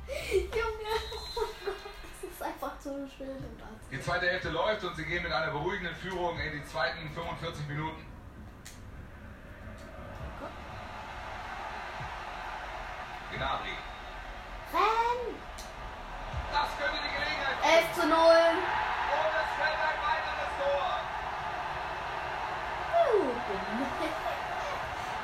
Junge. 0.09 0.95
Oh 1.37 1.47
Gott, 1.65 1.75
das 2.23 2.31
ist 2.31 2.43
einfach 2.43 2.73
so 2.81 2.91
schön. 3.17 3.45
Die 3.91 4.01
zweite 4.01 4.27
Hälfte 4.29 4.51
läuft 4.51 4.85
und 4.85 4.95
sie 4.97 5.05
gehen 5.05 5.23
mit 5.23 5.33
einer 5.33 5.51
beruhigenden 5.53 5.95
Führung 5.97 6.39
in 6.39 6.53
die 6.53 6.65
zweiten 6.67 7.11
45 7.15 7.67
Minuten. 7.69 8.07
Gnabry. 13.33 13.75
Renn! 14.73 15.21
Das 16.53 16.69
könnte 16.79 16.99
die 17.01 17.13
Gelegenheit 17.17 17.59
11 17.65 17.95
zu 17.97 18.05
0. 18.07 18.13
Und 18.13 19.33
es 19.41 19.51
fällt 19.57 19.81
ein 19.81 19.99
weiteres 20.05 20.53
Tor. 20.61 20.89
Uh, 22.93 23.25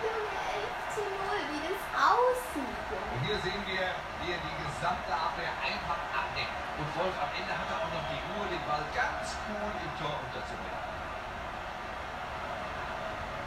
Junge, 0.04 0.40
11 0.56 0.72
zu 0.94 1.02
0, 1.04 1.36
wie 1.52 1.60
das 1.68 1.82
aussieht. 1.92 2.80
Junge. 2.88 3.08
Und 3.12 3.20
hier 3.28 3.38
sehen 3.44 3.62
wir, 3.68 3.86
wie 4.24 4.30
er 4.32 4.40
die 4.40 4.56
gesamte 4.64 5.12
Abwehr 5.12 5.52
einfach 5.60 6.00
abnimmt. 6.16 6.56
Und 6.80 6.88
Wolf, 6.96 7.16
am 7.20 7.32
Ende 7.36 7.52
hat 7.52 7.68
er 7.68 7.78
auch 7.84 7.92
noch 7.92 8.06
die 8.08 8.20
Ruhe, 8.32 8.46
den 8.48 8.64
Ball 8.64 8.84
ganz 8.96 9.36
cool 9.52 9.68
im 9.84 9.92
Tor 10.00 10.16
unterzubringen. 10.16 10.86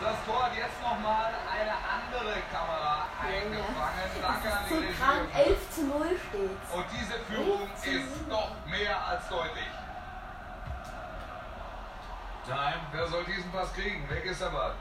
Das 0.01 0.17
Tor 0.25 0.45
hat 0.45 0.55
jetzt 0.57 0.81
nochmal 0.81 1.29
eine 1.45 1.73
andere 1.77 2.41
Kamera 2.51 3.05
eingefangen. 3.21 4.09
Danke 4.19 4.49
Das 4.49 4.57
an 4.57 4.63
ist 4.65 4.69
die 4.69 4.73
so 4.73 4.79
Regie. 4.81 4.97
krank, 4.97 5.29
11 5.35 5.69
zu 5.69 5.81
0 5.85 6.17
steht's. 6.17 6.50
Und 6.73 6.85
diese 6.91 7.19
Führung 7.25 7.69
ist 7.83 8.29
doch 8.29 8.51
mehr 8.67 9.07
als 9.07 9.27
deutlich. 9.27 9.67
Nein, 12.47 12.79
wer 12.91 13.07
soll 13.07 13.23
diesen 13.25 13.51
Pass 13.51 13.73
kriegen? 13.73 14.09
Weg 14.09 14.25
ist 14.25 14.41
der 14.41 14.49
Ball. 14.49 14.73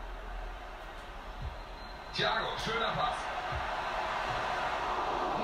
Thiago, 2.14 2.48
schöner 2.64 2.92
Pass. 2.92 3.16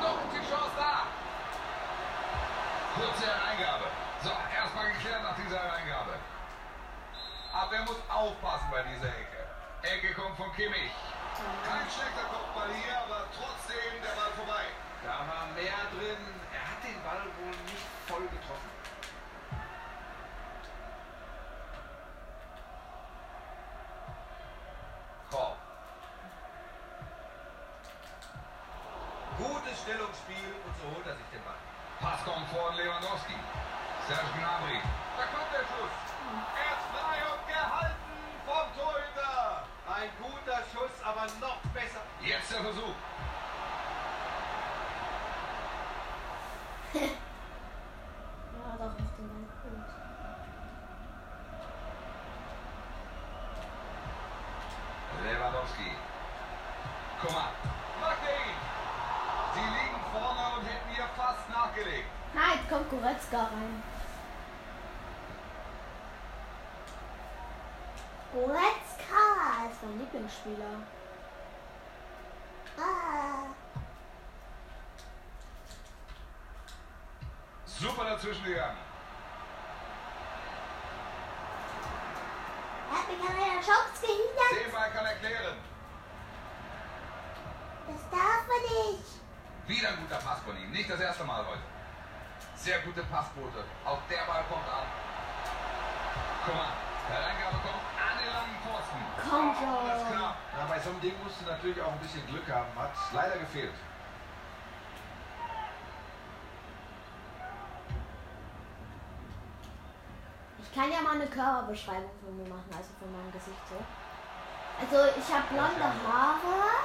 Noch 0.01 0.19
die 0.33 0.51
Chance 0.51 0.77
da. 0.77 1.03
Kurze 2.95 3.27
Hereingabe. 3.27 3.85
So, 4.23 4.31
erstmal 4.55 4.93
geklärt 4.93 5.23
nach 5.23 5.37
dieser 5.37 5.59
Hereingabe. 5.59 6.15
Abwehr 7.53 7.83
muss 7.83 7.97
aufpassen 8.09 8.69
bei 8.71 8.83
dieser 8.83 9.09
Ecke. 9.09 9.47
Ecke 9.83 10.15
kommt 10.15 10.37
von 10.37 10.53
Kimmich. 10.55 10.93
Kein 11.65 11.87
schlechter 11.91 12.27
Kopfball 12.33 12.69
hier, 12.73 12.99
aber 12.99 13.29
trotzdem 13.31 14.03
der 14.03 14.15
Ball 14.17 14.33
vorbei. 14.37 14.65
Da 15.05 15.19
war 15.29 15.47
mehr 15.55 15.81
drin. 15.93 16.23
Er 16.53 16.65
hat 16.71 16.83
den 16.83 17.03
Ball 17.03 17.25
wohl 17.39 17.57
nicht 17.67 17.87
voll 18.07 18.23
getroffen. 18.23 18.71
Korb. 25.31 25.57
Gutes 29.39 29.81
Stellungsspiel 29.83 30.55
und 30.65 30.75
so 30.81 30.97
holt 30.97 31.07
er 31.07 31.17
sich 31.17 31.27
den 31.33 31.45
Ball. 31.45 31.61
Pass 32.01 32.25
kommt 32.25 32.49
von 32.49 32.75
Lewandowski. 32.77 33.35
Serge 34.07 34.33
Gnabry. 34.39 34.81
Da 35.17 35.25
kommt 35.27 35.53
der 35.53 35.65
Schuss. 35.67 35.97
Er 36.57 36.73
ist 36.77 36.87
frei 36.95 37.19
und 37.33 37.43
gehalten 37.47 38.19
vom 38.47 38.67
Torhüter. 38.77 39.65
Ein 39.89 40.11
guter 40.21 40.63
Schuss, 40.73 40.95
aber 41.05 41.27
noch 41.41 41.61
besser. 41.73 42.03
Jetzt 42.23 42.53
der 42.53 42.61
Versuch. 42.61 42.95
Ja, 46.95 47.01
doch, 48.79 48.99
macht 48.99 49.19
den 49.19 49.29
Ball 49.29 49.45
gut. 49.63 49.89
Lewandowski. 55.25 55.91
Guck 57.21 57.33
mal. 57.33 57.51
Macht 58.01 58.19
er 58.29 58.47
ihn. 58.47 58.57
Sie 59.55 59.61
liegen 59.61 60.01
vorne 60.13 60.57
und 60.57 60.67
hätten 60.67 60.95
hier 60.95 61.09
fast 61.17 61.49
nachgelegt. 61.49 62.09
Nein, 62.35 62.59
jetzt 62.59 62.69
kommt 62.69 62.91
Goretzka 62.91 63.39
rein. 63.39 63.83
Goretzka 68.33 69.71
ist 69.71 69.83
mein 69.83 69.99
Lieblingsspieler. 69.99 70.77
Ah. 72.79 73.47
Super 77.65 78.05
dazwischen 78.05 78.45
gegangen. 78.45 78.77
Er 82.91 82.99
hat 82.99 83.09
mich 83.09 83.21
an 83.21 83.37
einer 83.37 83.63
Chance 83.63 84.01
gehindert. 84.03 84.67
Den 84.67 84.73
Ball 84.73 84.91
kann 84.91 85.07
er 85.07 85.17
Wieder 89.67 89.89
ein 89.89 89.97
guter 90.01 90.17
Pass 90.23 90.41
von 90.41 90.57
ihm. 90.57 90.71
Nicht 90.71 90.89
das 90.91 91.01
erste 91.01 91.25
Mal 91.25 91.45
heute. 91.45 91.61
Sehr 92.57 92.79
gute 92.81 93.03
Passquote. 93.05 93.65
Auch 93.85 93.99
der 94.09 94.25
Ball 94.27 94.45
kommt 94.49 94.69
an. 94.69 94.87
Guck 96.45 96.55
mal. 96.55 96.73
Der 97.11 97.19
Reingabe 97.23 97.59
kommt 97.63 97.83
an 97.99 98.15
den 98.19 98.31
langen 98.35 98.57
Pfosten. 98.63 99.01
Komm 99.29 99.51
Oh, 99.51 99.87
das 99.87 100.03
ist 100.03 100.09
schon. 100.09 100.17
knapp. 100.19 100.37
Ja, 100.59 100.65
bei 100.69 100.79
so 100.81 100.91
einem 100.91 101.01
Ding 101.01 101.15
musst 101.23 101.41
du 101.41 101.45
natürlich 101.47 101.81
auch 101.83 101.93
ein 101.93 101.99
bisschen 101.99 102.27
Glück 102.27 102.49
haben. 102.51 102.67
Hat 102.77 102.91
leider 103.13 103.39
gefehlt. 103.39 103.75
Ich 110.63 110.75
kann 110.75 110.91
ja 110.91 111.01
mal 111.01 111.15
eine 111.15 111.27
Körperbeschreibung 111.27 112.11
von 112.25 112.37
mir 112.37 112.49
machen, 112.49 112.69
also 112.77 112.91
von 112.99 113.11
meinem 113.13 113.33
Gesicht 113.33 113.61
so. 113.69 113.77
Also 114.79 115.09
ich 115.17 115.29
habe 115.33 115.47
blonde 115.49 115.85
Haare, 116.05 116.85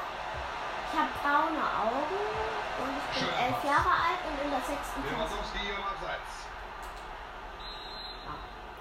ich 0.88 0.94
habe 0.98 1.12
braune 1.22 1.60
Augen 1.60 2.22
und 2.82 2.98
ich 2.98 3.20
bin 3.20 3.30
elf. 3.30 3.64
Jahre 3.64 3.94
alt 3.94 4.22
und 4.26 4.38
in 4.42 4.50
der 4.50 4.62
sechsten 4.62 5.00
Klasse. 5.06 5.36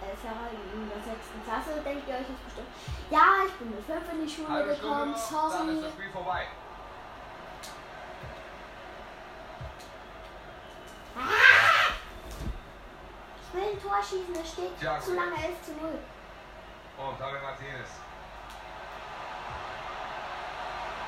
Elf 0.00 0.24
Jahre 0.24 0.40
alt 0.48 0.56
und 0.56 0.82
in 0.82 0.88
der 0.88 1.02
sechsten 1.04 1.44
Klasse, 1.44 1.80
denkt 1.84 2.08
ihr 2.08 2.14
euch 2.14 2.28
jetzt 2.28 2.44
bestimmt. 2.44 2.68
Ja, 3.10 3.44
ich 3.46 3.52
bin 3.60 3.70
mit 3.70 3.84
fünf 3.84 4.12
in 4.12 4.26
die 4.26 4.32
Schule 4.32 4.64
gekommen, 4.64 5.14
sorry. 5.14 5.80
das. 5.80 5.92
Ah! 11.16 11.92
Ich 13.42 13.54
will 13.54 13.62
ein 13.72 13.82
Tor 13.82 14.02
schießen, 14.02 14.34
es 14.34 14.52
steht 14.52 14.78
Thiago 14.78 15.04
zu 15.04 15.14
lange 15.14 15.36
jetzt. 15.36 15.44
11 15.44 15.62
zu 15.64 15.72
0. 15.72 15.90
Und 15.90 17.20
David 17.20 17.42
Martinez. 17.42 17.90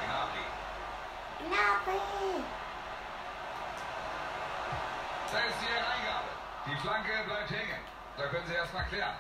Gnabry. 0.03 0.47
Gnabry! 1.47 2.43
Da 5.33 5.39
ist 5.39 5.57
die 6.67 6.77
Flanke 6.77 7.11
bleibt 7.25 7.51
hängen. 7.51 7.81
Da 8.19 8.27
können 8.29 8.47
Sie 8.47 8.55
erstmal 8.55 8.85
klären. 8.85 9.17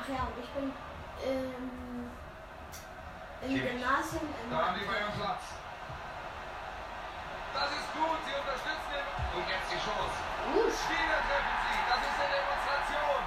Ach 0.00 0.08
ja, 0.08 0.22
und 0.22 0.38
ich 0.38 0.48
bin 0.54 0.72
im, 1.26 2.10
im 3.42 3.48
Kimmich. 3.48 3.72
Gymnasium 3.72 4.22
in 4.22 4.50
Da 4.50 4.56
haben 4.56 4.78
die 4.78 4.86
Bayern 4.86 5.12
Platz. 5.18 5.42
Das 7.52 7.70
ist 7.74 7.90
gut, 7.92 8.18
sie 8.22 8.34
unterstützen 8.38 8.88
den. 8.94 9.06
Und 9.34 9.46
jetzt 9.50 9.68
die 9.68 9.82
Chance. 9.82 10.16
Uh, 10.54 10.70
Wieder 10.70 11.20
treffen 11.26 11.56
sie. 11.58 11.78
Das 11.90 12.00
ist 12.06 12.18
eine 12.22 12.38
Demonstration. 12.38 13.22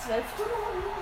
Zwölfte 0.00 0.42
Runde. 0.42 0.94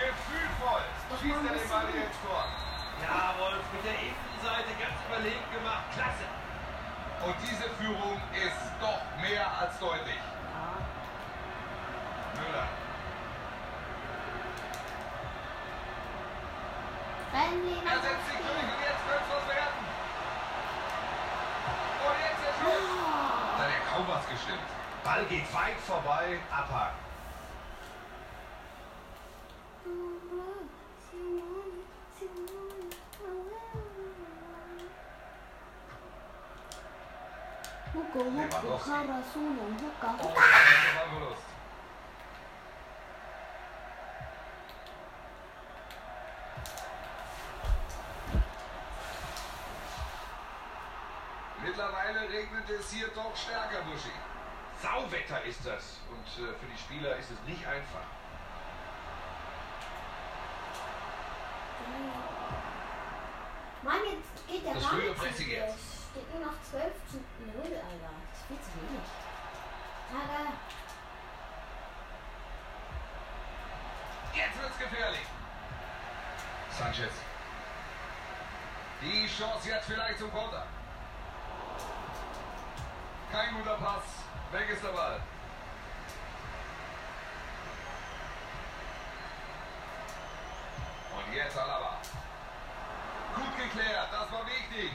Gefühlvoll. 0.00 0.84
Schießt 1.20 1.44
er 1.44 1.54
den 1.54 1.68
Ball 1.68 1.88
ins 1.94 2.18
Tor. 2.24 2.65
Ja, 3.02 3.34
Wolf, 3.38 3.64
mit 3.72 3.84
der 3.84 3.98
Innenseite 4.00 4.72
ganz 4.80 4.96
überlegt 5.06 5.52
gemacht. 5.52 5.84
Klasse. 5.92 6.26
Und 7.24 7.34
diese 7.42 7.68
Führung 7.76 8.20
ist 8.32 8.62
doch 8.80 9.02
mehr 9.20 9.46
als 9.60 9.78
deutlich. 9.78 10.20
Müller. 12.36 12.68
Rennen 17.32 17.82
Er 17.84 18.00
setzt 18.00 18.26
sich 18.28 18.38
durch 18.38 18.64
und 18.64 18.80
jetzt 18.80 19.02
könnte 19.04 19.24
es 19.24 19.30
was 19.34 19.46
werden. 19.48 19.80
Und 22.06 22.16
jetzt 22.20 22.42
der 22.44 22.54
Schuss. 22.60 22.88
Da 23.56 23.62
hat 23.64 23.70
ja 23.70 23.80
kaum 23.92 24.08
was 24.08 24.28
gestimmt. 24.28 24.68
Ball 25.04 25.24
geht 25.26 25.54
weit 25.54 25.80
vorbei, 25.86 26.38
abhaken. 26.50 27.05
Oh, 38.18 38.20
Huka. 38.20 40.16
das 40.16 40.26
ist 40.26 40.36
der 40.36 40.94
Ballverlust. 40.96 41.42
Mittlerweile 51.62 52.20
regnet 52.30 52.70
es 52.70 52.90
hier 52.90 53.08
doch 53.08 53.36
stärker, 53.36 53.82
Buschi. 53.82 54.08
Sauwetter 54.80 55.42
ist 55.44 55.66
das. 55.66 55.98
Und 56.10 56.26
äh, 56.42 56.54
für 56.54 56.66
die 56.72 56.78
Spieler 56.78 57.16
ist 57.16 57.30
es 57.30 57.40
nicht 57.46 57.66
einfach. 57.66 58.06
Mann, 63.82 64.00
jetzt 64.10 64.48
geht 64.48 64.64
der 64.64 64.72
Das 64.72 64.82
jetzt. 64.82 65.74
Es 65.76 66.06
steht 66.10 66.34
nur 66.34 66.46
noch 66.46 66.62
12 66.62 66.72
zu 66.72 66.80
0, 66.80 66.82
Alter. 66.82 66.95
Wenig. 68.80 69.00
Aber 70.12 70.52
Jetzt 74.34 74.60
wird's 74.60 74.78
gefährlich. 74.78 75.26
Sanchez. 76.78 77.12
Die 79.00 79.26
Chance 79.26 79.68
jetzt 79.68 79.86
vielleicht 79.86 80.18
zum 80.18 80.30
Konter. 80.30 80.66
Kein 83.32 83.54
guter 83.54 83.76
Pass. 83.76 84.02
Weg 84.52 84.70
ist 84.70 84.84
der 84.84 84.90
Ball. 84.90 85.20
Und 91.16 91.34
jetzt 91.34 91.58
Alaba. 91.58 91.98
Gut 93.34 93.56
geklärt, 93.56 94.08
das 94.12 94.32
war 94.32 94.46
wichtig. 94.46 94.92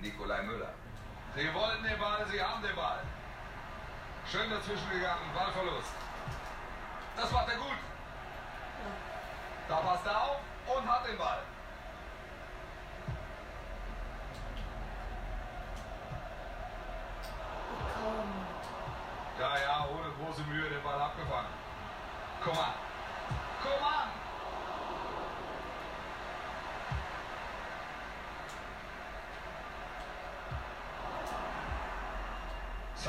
Nikolai 0.00 0.42
Müller. 0.42 0.74
Sie 1.34 1.54
wollten 1.54 1.82
den 1.82 1.98
Ball, 1.98 2.26
sie 2.30 2.42
haben 2.42 2.62
den 2.62 2.76
Ball. 2.76 3.00
Schön 4.30 4.50
dazwischen 4.50 4.90
gegangen, 4.90 5.32
Ballverlust. 5.34 5.94
Das 7.16 7.30
macht 7.30 7.48
er 7.48 7.56
gut. 7.56 7.78
Da 9.68 9.76
passt 9.76 10.06
er 10.06 10.22
auf 10.22 10.40
und 10.76 10.86
hat 10.86 11.06
den 11.06 11.16
Ball. 11.16 11.42
Ja, 19.40 19.58
ja, 19.58 19.86
ohne 19.88 20.12
große 20.12 20.42
Mühe 20.42 20.68
den 20.68 20.82
Ball 20.82 21.00
abgefangen. 21.00 21.48
Komm 22.44 22.58
an. 22.58 22.74
Komm 23.62 23.84
an. 23.84 24.22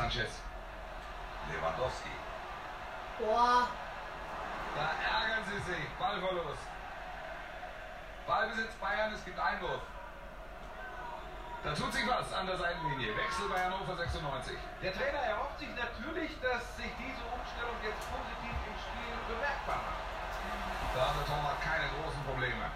Sanchez. 0.04 0.42
Lewandowski. 1.48 2.12
Boah. 3.20 3.68
Da 4.76 4.86
ärgern 5.00 5.44
sie 5.48 5.72
sich. 5.72 5.88
Ballverlust. 5.98 6.68
Ballbesitz 8.28 8.74
Bayern, 8.82 9.14
es 9.14 9.24
gibt 9.24 9.40
Einwurf. 9.40 9.80
Da 11.64 11.74
tut 11.74 11.94
sich 11.94 12.06
was 12.06 12.34
an 12.34 12.48
der 12.48 12.58
Seitenlinie. 12.58 13.16
Wechsel 13.16 13.48
bei 13.48 13.64
Hannover 13.64 13.96
96. 13.96 14.58
Der 14.82 14.94
Trainer 14.94 15.20
erhofft 15.20 15.60
sich 15.60 15.70
natürlich, 15.70 16.32
dass 16.42 16.76
sich 16.76 16.92
diese 17.00 17.24
Umstellung 17.32 17.80
jetzt 17.80 18.04
positiv 18.12 18.56
im 18.60 18.76
Spiel 18.84 19.16
bemerkbar 19.32 19.80
macht. 19.88 20.04
Da 20.96 21.00
hat 21.08 21.16
der 21.16 21.26
Torwart 21.32 21.62
keine 21.64 21.88
großen 21.96 22.24
Probleme. 22.28 22.68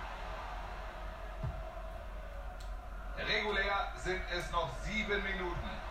Regulär 3.19 3.91
sind 3.97 4.21
es 4.31 4.49
noch 4.51 4.69
sieben 4.83 5.21
Minuten. 5.23 5.86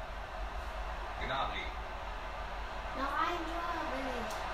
Gnabry. 1.25 1.65
Noch 2.99 3.15
ein 3.21 3.41
Tor 3.49 3.81
will 3.93 4.11
ich. 4.21 4.47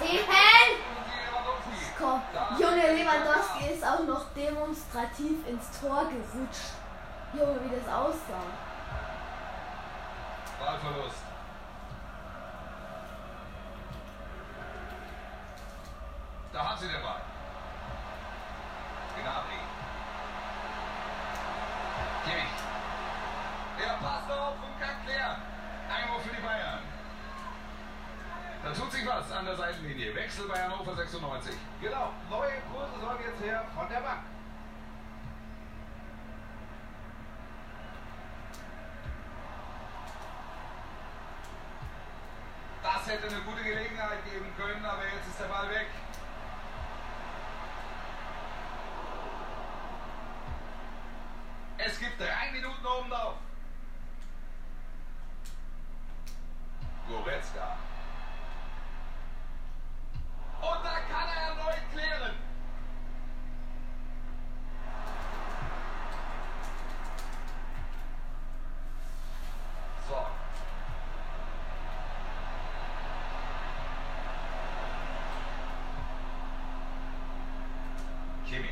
Lewandowski. 0.00 1.92
Komm, 1.98 2.22
Junge 2.58 2.86
Lewandowski 2.94 3.72
ist 3.74 3.84
auch 3.84 4.04
noch 4.04 4.24
demonstrativ 4.34 5.46
ins 5.46 5.80
Tor 5.80 6.04
gerutscht. 6.04 6.72
Junge, 7.32 7.60
wie 7.64 7.76
das 7.76 7.88
aussah. 7.92 8.46
Ballverlust. 10.58 11.22
Da 16.52 16.70
hat 16.70 16.78
sie 16.78 16.88
den 16.88 17.02
Ball. 17.02 17.20
Gnabry. 19.20 19.58
Kimmich. 22.24 22.58
Er 23.78 23.94
passt 23.94 24.30
auf 24.30 24.54
und 24.54 24.80
kann 24.80 25.04
klären. 25.04 25.42
Einwurf 25.88 26.22
für 26.22 26.34
die 26.34 26.42
Bayern. 26.42 26.80
Da 28.62 28.72
tut 28.72 28.92
sich 28.92 29.06
was 29.06 29.30
an 29.32 29.44
der 29.44 29.56
Seitenlinie. 29.56 30.14
Wechsel 30.14 30.48
bei 30.48 30.60
Hannover 30.62 30.94
96. 31.08 31.56
Genau, 31.80 32.12
neue 32.28 32.50
Impulse 32.50 33.00
sollen 33.00 33.18
jetzt 33.24 33.42
her 33.42 33.64
von 33.74 33.88
der 33.88 34.00
Bank. 34.00 34.20
Das 42.82 43.06
hätte 43.06 43.26
eine 43.28 43.40
gute 43.40 43.62
Gelegenheit 43.64 44.24
geben 44.24 44.52
können, 44.56 44.84
aber 44.84 45.04
jetzt 45.04 45.28
ist 45.28 45.40
der 45.40 45.46
Ball 45.46 45.70
weg. 45.70 45.86
Es 51.78 51.98
gibt 51.98 52.20
drei 52.20 52.52
Minuten 52.52 52.82
drauf. 52.82 53.34
Goretzka. 57.08 57.78
Und 60.60 60.84
da 60.84 60.98
kann 61.08 61.28
er 61.28 61.50
erneut 61.50 61.90
klären. 61.92 62.34
So. 70.08 70.26
Kimmich. 78.48 78.70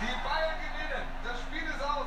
Die 0.00 0.06
Bayern 0.06 0.58
gewinnen. 0.60 1.06
Das 1.24 1.40
Spiel 1.40 1.62
ist 1.62 1.82
aus. 1.82 2.06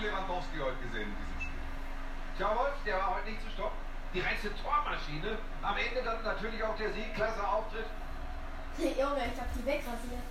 Lewandowski 0.00 0.58
heute 0.58 0.80
gesehen 0.82 1.08
in 1.08 1.16
diesem 1.16 1.40
Spiel? 1.40 1.60
Tja, 2.36 2.56
Wolf, 2.56 2.74
der 2.84 2.96
war 2.96 3.16
heute 3.16 3.30
nicht 3.30 3.42
zu 3.42 3.50
stoppen. 3.50 3.78
Die 4.12 4.20
reinste 4.20 4.50
Tormaschine. 4.56 5.38
Am 5.62 5.76
Ende 5.76 6.02
dann 6.02 6.22
natürlich 6.24 6.62
auch 6.64 6.76
der 6.76 6.92
Sieg. 6.92 7.14
Klasse 7.14 7.46
Auftritt. 7.46 7.86
Junge, 8.78 9.22
ich 9.32 9.40
hab 9.40 9.52
die 9.54 9.64
wegrasiert. 9.66 10.26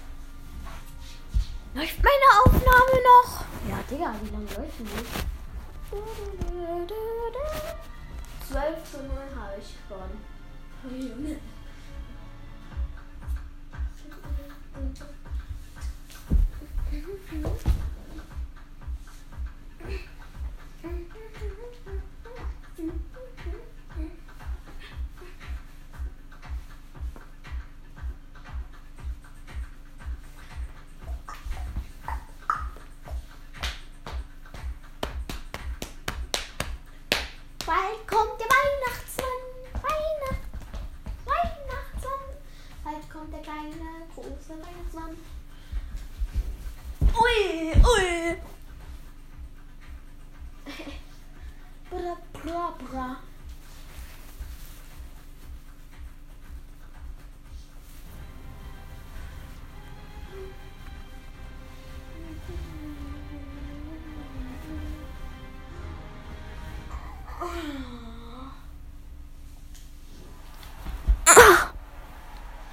Läuft 1.74 2.04
meine 2.04 2.30
Aufnahme 2.44 2.98
noch? 3.12 3.46
Ja, 3.70 3.80
Digga, 3.90 4.14
wie 4.22 4.30
lange 4.32 4.46
läuft 4.46 4.80
die 4.80 4.84
nicht? 4.84 5.30
12 8.50 8.92
zu 8.92 8.98
0 9.04 9.18
habe 9.40 9.54
ich 9.60 9.76
gewonnen. 9.88 10.26
Oh, 10.84 10.94
Junge. 10.94 11.38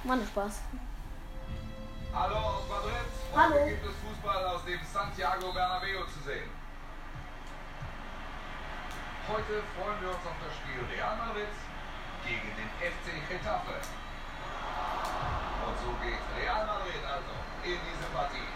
Mann, 0.07 0.23
Spaß. 0.23 0.63
Hallo 2.15 2.39
aus 2.39 2.63
Madrid. 2.71 3.11
Hallo. 3.35 3.59
Heute 3.59 3.75
gibt 3.75 3.85
es 3.91 3.95
Fußball 4.07 4.39
aus 4.55 4.63
dem 4.63 4.79
Santiago 4.87 5.51
Bernabeu 5.51 6.07
zu 6.07 6.23
sehen. 6.23 6.47
Heute 9.27 9.67
freuen 9.75 9.99
wir 9.99 10.15
uns 10.15 10.23
auf 10.23 10.39
das 10.39 10.55
Spiel 10.63 10.79
Real 10.95 11.11
Madrid 11.19 11.51
gegen 12.23 12.47
den 12.55 12.71
FC 12.79 13.19
Getafe. 13.27 13.83
Und 15.67 15.75
so 15.75 15.91
geht 15.99 16.23
Real 16.39 16.63
Madrid 16.63 17.03
also 17.03 17.35
in 17.67 17.75
diese 17.75 18.07
Partie. 18.15 18.47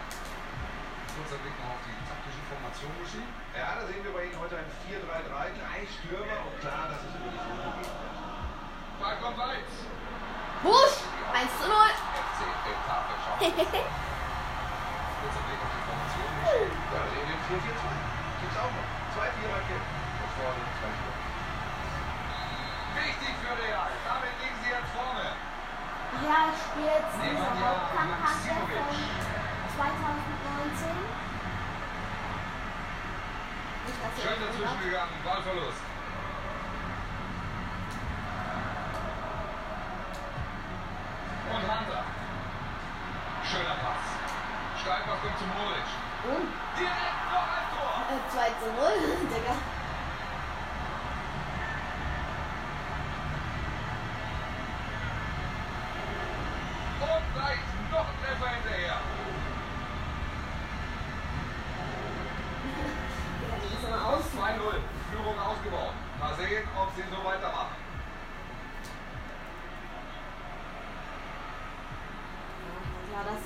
Kurzer 1.12 1.36
Blick 1.44 1.52
noch 1.60 1.76
auf 1.76 1.84
die 1.84 2.00
taktische 2.08 2.42
Formation, 2.48 2.96
Michi. 2.96 3.20
Ja, 3.52 3.76
da 3.76 3.84
sehen 3.84 4.00
wir 4.00 4.16
bei 4.16 4.24
Ihnen 4.24 4.40
heute 4.40 4.56
ein 4.56 4.72
4-3-3, 4.88 5.52
drei 5.60 5.84
Stürmer 5.84 6.48
und 6.48 6.56
klar, 6.64 6.88
dass 6.88 7.04
es 7.04 7.12
über 7.12 7.28
die 7.28 7.44
geht. 7.44 7.92
Ball 8.96 9.20
kommt 9.20 9.36
weit. 9.36 9.68
Busch! 10.64 11.11
1 11.32 11.48
zu 11.58 11.66
0. 11.68 11.72
FC 11.72 12.40
Getafe 12.64 13.12
schauen 13.24 13.40
wir 13.40 13.48
uns 13.48 13.72
an. 13.72 13.88
Kurzer 15.22 15.42
Blick 15.46 15.60
auf 15.64 15.72
die 15.72 15.82
Formation, 15.88 16.30
Michi. 16.42 16.64
Da 16.92 17.00
sehen 17.08 17.26
wir 17.30 17.38
4-4-2. 17.48 17.84
Gibt's 18.42 18.58
auch 18.60 18.72
noch. 18.72 18.88
Zwei 19.14 19.28
Viererketten. 19.38 19.92
Und 20.22 20.30
vorne 20.36 20.62
zwei 20.76 20.90
Stürmer. 20.92 21.20
Wichtig 22.92 23.32
für 23.40 23.54
Real. 23.56 23.92
Damit 24.04 24.34
liegen 24.42 24.58
sie 24.62 24.70
jetzt 24.76 24.92
vorne. 24.92 25.26
Ja, 26.22 26.40
spielt 26.52 27.06
diese 27.16 27.32
Nemanja 27.32 27.68
Hauptkampagne 27.72 28.52
von 28.52 28.68
Maximovic. 28.68 29.24
2019. 29.72 30.92
Nicht, 33.82 33.98
dass 34.04 34.12
ihr 34.12 34.22
Schön 34.22 34.38
dazwischen 34.44 34.80
gegangen. 34.84 35.16
Ballverlust. 35.24 35.82
Und 41.52 41.62
Hunter. 41.68 42.04
Schöner 43.44 43.76
Pass. 43.82 44.04
Steilpass 44.80 45.20
kommt 45.22 45.38
zum 45.38 45.48
Modric. 45.48 45.88
Und 46.24 46.48
Direkt 46.78 47.22
noch 47.32 47.48
ein 47.56 47.66
Tor. 47.74 47.94
äh, 48.08 48.30
2 48.30 48.48
zu 48.60 48.68
0, 48.72 49.28
Digga. 49.28 49.56
Und 57.00 57.34
gleich 57.34 57.58
noch 57.90 58.06
ein 58.08 58.16
Treffer 58.22 58.48
hinterher. 58.54 58.96
Digga, 63.40 63.56
die 63.62 63.74
ist 63.74 63.84
immer 63.88 64.06
aus. 64.06 64.24
2-0. 64.32 64.80
Führung 65.10 65.38
ausgebaut. 65.38 65.94
Mal 66.20 66.34
sehen, 66.36 66.66
ob 66.76 66.88
sie 66.96 67.02
so 67.10 67.24
weitermachen. 67.24 67.76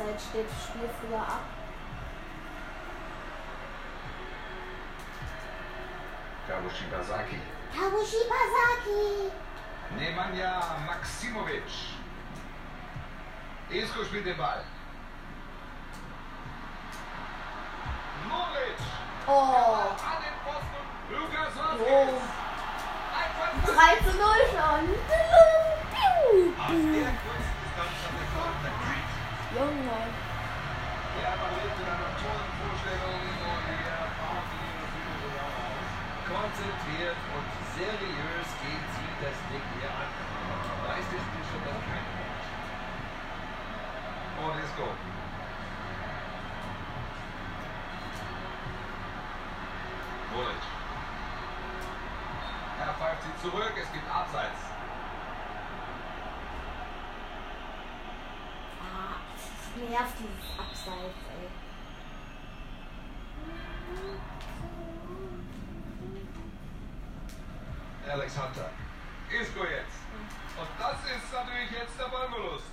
Das 0.06 0.14
jetzt 0.14 0.28
steht 0.30 0.46
Spiel 0.62 0.88
früher 1.00 1.18
ab. 1.20 1.40
Gabo 6.46 6.70
Shibazaki. 6.70 7.40
Kabushi 7.74 8.22
Basaki. 8.30 9.32
Nemanja 9.98 10.78
Maximovic. 10.86 11.72
Isco 13.68 14.04
spielt 14.04 14.26
den 14.26 14.36
Ball. 14.36 14.62
Modric. 18.28 18.78
Oh. 19.26 19.32
An 19.32 20.22
den 20.22 20.36
Pfosten. 20.44 20.82
Lukas 21.10 21.52
Oh. 21.56 21.66
Vazquez. 21.82 22.14
Ein 23.16 23.30
3 23.64 23.96
zu 24.04 24.12
0 24.16 24.26
schon. 24.52 24.84
Aus 26.58 26.70
der 26.94 27.12
Junge. 29.56 29.88
Real 31.16 31.36
Madrid 31.40 31.72
mit 31.80 31.88
einer 31.88 32.12
tollen 32.20 32.52
Vorstellung 32.60 33.24
und 33.24 33.64
wir 33.72 33.96
bauen 34.20 34.44
die 34.52 34.68
Führung 34.92 35.32
aus. 35.32 35.88
Konzentriert 36.28 37.16
und 37.32 37.48
seriös 37.72 38.48
gehen 38.60 38.84
sie 38.92 39.08
das 39.24 39.38
Ding 39.48 39.64
hier 39.80 39.88
an. 39.88 40.12
Ist 41.00 41.08
das 41.08 41.24
Spiel 41.24 41.44
schon 41.48 41.64
mal 41.64 41.80
kein 41.88 42.04
Punkt. 42.04 42.44
Und 44.44 44.60
Isco. 44.60 44.92
Modric. 50.36 50.64
Er 52.76 52.92
pfeift 52.92 53.22
sie 53.24 53.34
zurück, 53.40 53.72
es 53.72 53.90
gibt 53.92 54.04
Abseits. 54.04 54.60
Ah, 58.84 59.16
das 59.32 59.75
nervt 59.90 60.14
dieses 60.18 60.58
Abseits, 60.58 61.18
ey. 61.30 61.48
Alex 68.10 68.38
Hunter. 68.38 68.70
Isco 69.30 69.64
jetzt. 69.64 69.98
Und 70.58 70.68
das 70.78 70.98
ist 71.04 71.32
natürlich 71.32 71.70
jetzt 71.72 71.98
der 71.98 72.08
Ballverlust. 72.08 72.65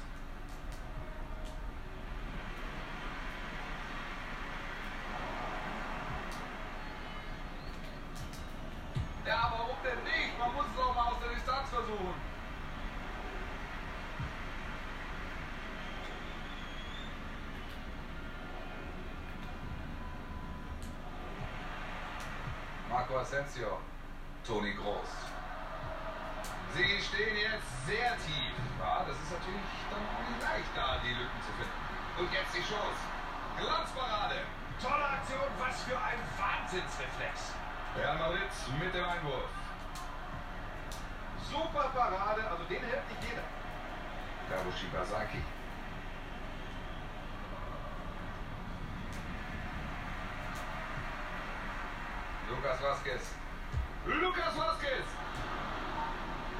Marco 23.13 23.19
Asensio. 23.19 23.77
Toni 24.43 24.73
Groß. 24.73 25.11
Sie 26.73 26.97
stehen 26.97 27.37
jetzt 27.37 27.69
sehr 27.85 28.17
tief. 28.25 28.57
Ja, 28.81 29.05
das 29.05 29.15
ist 29.21 29.31
natürlich 29.31 29.69
dann 29.93 30.01
auch 30.01 30.25
nicht 30.25 30.41
leicht, 30.41 30.73
da 30.73 30.97
die 30.97 31.13
Lücken 31.13 31.41
zu 31.45 31.53
finden. 31.53 31.77
Und 32.17 32.33
jetzt 32.33 32.53
die 32.57 32.65
Chance. 32.65 33.01
Glanzparade. 33.61 34.41
Tolle 34.81 35.05
Aktion, 35.05 35.45
was 35.61 35.83
für 35.83 35.93
ein 35.93 36.17
Wahnsinnsreflex. 36.41 37.53
Real 37.95 38.17
Madrid 38.17 38.49
mit 38.81 38.93
dem 38.93 39.05
Einwurf. 39.05 39.49
Super 41.51 41.93
Parade, 41.93 42.49
also 42.49 42.63
den 42.65 42.81
hält 42.81 43.07
nicht 43.13 43.29
jeder. 43.29 43.45
Gabo 44.49 44.73
Shibazaki. 44.73 45.43
Lukas 52.63 52.79
Vazquez. 52.79 53.23
Lukas 54.07 54.55
Vazquez! 54.55 55.07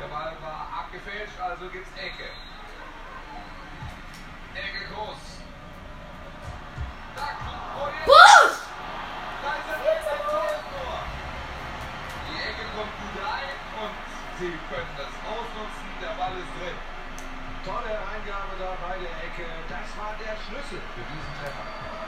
Der 0.02 0.08
Ball 0.08 0.36
war 0.44 0.68
abgefälscht, 0.84 1.40
also 1.40 1.70
gibt's 1.70 1.90
Ecke. 1.96 2.28
Ecke 4.54 4.84
groß. 4.92 5.40
Da 7.16 7.28
kommt 7.40 8.04
Busch! 8.04 8.68
Da 9.40 9.50
ist 9.56 9.70
er 9.72 9.80
ein 9.80 10.28
tolles 10.28 10.64
Tor. 10.76 11.00
Die 12.28 12.40
Ecke 12.52 12.66
kommt 12.76 12.94
gut 13.00 13.16
rein 13.24 13.56
und 13.80 13.96
sie 14.44 14.60
können 14.68 14.94
das 15.00 15.14
ausnutzen. 15.24 15.88
Der 16.04 16.20
Ball 16.20 16.36
ist 16.36 16.52
drin. 16.60 16.78
Tolle 17.64 17.96
Eingabe 18.12 18.60
da 18.60 18.76
bei 18.84 19.00
der 19.00 19.16
Ecke. 19.24 19.48
Das 19.72 19.88
war 19.96 20.12
der 20.20 20.36
Schlüssel 20.36 20.84
für 20.84 21.06
diesen 21.08 21.32
Treffer. 21.40 22.03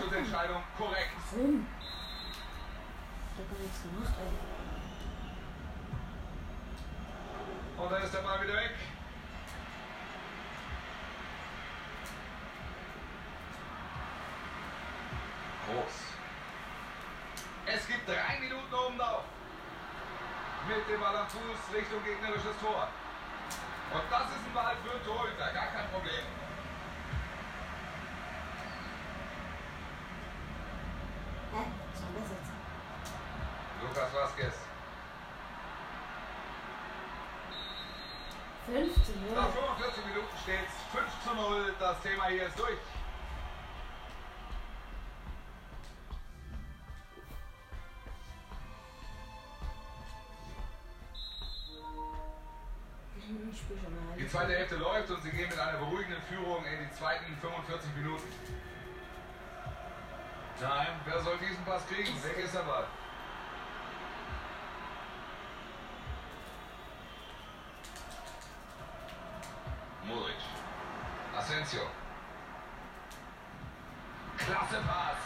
Freischussentscheidung 0.00 0.62
korrekt. 0.76 1.10
Warum? 1.32 1.66
Ich 3.32 3.38
hab 3.38 3.50
gar 3.50 3.58
nichts 3.60 3.80
ey. 4.18 4.50
Und 7.82 7.92
dann 7.92 8.02
ist 8.02 8.14
der 8.14 8.20
Ball 8.20 8.42
wieder 8.42 8.54
weg. 8.54 8.74
Groß. 15.66 15.94
Es 17.66 17.86
gibt 17.86 18.08
drei 18.08 18.40
Minuten 18.40 18.74
Umlauf. 18.74 19.24
Mit 20.68 20.88
dem 20.88 21.00
Ball 21.00 21.16
am 21.16 21.26
Fuß 21.28 21.74
Richtung 21.74 22.04
gegnerisches 22.04 22.58
Tor. 22.60 22.88
Und 23.92 24.02
das 24.10 24.30
ist 24.30 24.46
ein 24.46 24.54
Ball 24.54 24.76
für 24.84 24.92
einen 24.92 25.04
Torhüter, 25.04 25.52
gar 25.52 25.66
kein 25.66 25.90
Problem. 25.90 26.24
Hä? 31.52 31.64
Was 31.92 32.02
war 32.02 32.10
das 32.20 32.30
jetzt? 32.30 32.50
Lukas 33.82 34.14
Vasquez. 34.14 34.54
5 38.66 38.94
zu 39.04 39.12
0. 39.12 39.19
Nach 39.34 39.48
45 39.48 40.04
Minuten 40.06 40.36
steht 40.42 40.66
es 40.66 40.98
5 40.98 41.06
zu 41.24 41.34
0. 41.34 41.74
Das 41.78 42.00
Thema 42.02 42.24
hier 42.26 42.46
ist 42.46 42.58
durch. 42.58 42.78
Die 54.18 54.28
zweite 54.28 54.52
Hälfte 54.52 54.76
läuft 54.76 55.10
und 55.10 55.22
sie 55.22 55.30
gehen 55.30 55.48
mit 55.48 55.58
einer 55.58 55.78
beruhigenden 55.78 56.22
Führung 56.22 56.64
in 56.64 56.88
die 56.88 56.94
zweiten 56.96 57.36
45 57.40 57.90
Minuten. 57.96 58.28
Nein, 60.60 60.88
wer 61.04 61.20
soll 61.20 61.38
diesen 61.38 61.64
Pass 61.64 61.86
kriegen? 61.86 62.12
Weg 62.24 62.44
ist 62.44 62.54
der 62.54 62.60
Ball. 62.60 62.86
Asensio. 71.70 71.86
Klasse 74.38 74.78
Pass. 74.82 75.20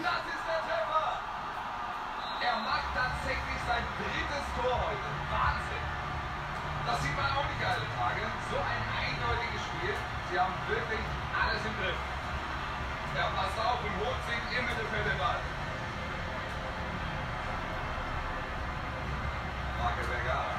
Das 0.00 0.22
ist 0.32 0.44
der 0.48 0.60
Treffer. 0.64 1.08
Er 2.40 2.56
macht 2.64 2.88
tatsächlich 2.96 3.60
sein 3.68 3.84
drittes 4.00 4.46
Tor 4.56 4.80
heute. 4.80 5.08
Wahnsinn. 5.28 5.84
Das 6.86 7.02
sieht 7.02 7.16
man 7.16 7.28
auch 7.36 7.44
nicht 7.44 7.60
alle 7.60 7.84
Tage. 8.00 8.24
So 8.48 8.56
ein 8.56 8.82
eindeutiges 8.96 9.60
Spiel. 9.60 9.94
Sie 10.30 10.40
haben 10.40 10.54
wirklich 10.68 11.04
alles 11.36 11.60
im 11.68 11.74
Griff. 11.76 12.00
Er 13.20 13.28
passt 13.36 13.58
auf 13.60 13.84
und 13.84 13.94
holt 14.00 14.22
sich 14.24 14.40
im 14.56 14.64
Mittelfeld 14.64 15.04
den 15.04 15.18
Ball. 15.18 15.40
Marke 19.76 20.02
Vergara. 20.04 20.56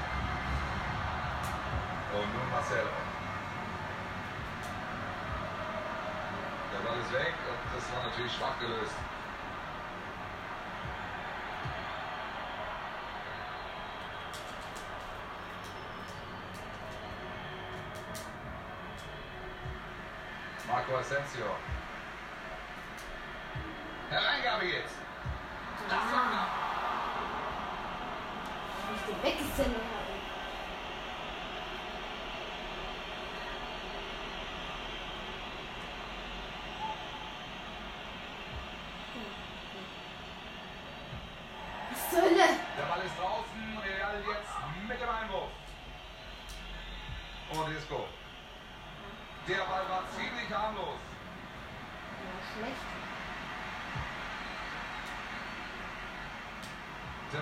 Und 2.14 2.30
nun 2.30 2.50
Marcelo. 2.52 3.15
Ball 6.86 7.00
ist 7.00 7.12
weg 7.14 7.34
und 7.50 7.76
das 7.76 7.92
war 7.92 8.04
natürlich 8.04 8.32
schwach 8.32 8.60
gelöst. 8.60 8.94
Marco 20.68 20.98
Asensio. 20.98 21.46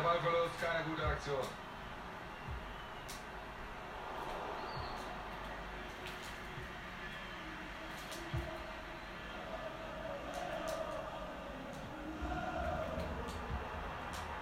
Ballverlust, 0.03 0.61
keine 0.61 0.83
gute 0.83 1.07
Aktion. 1.07 1.47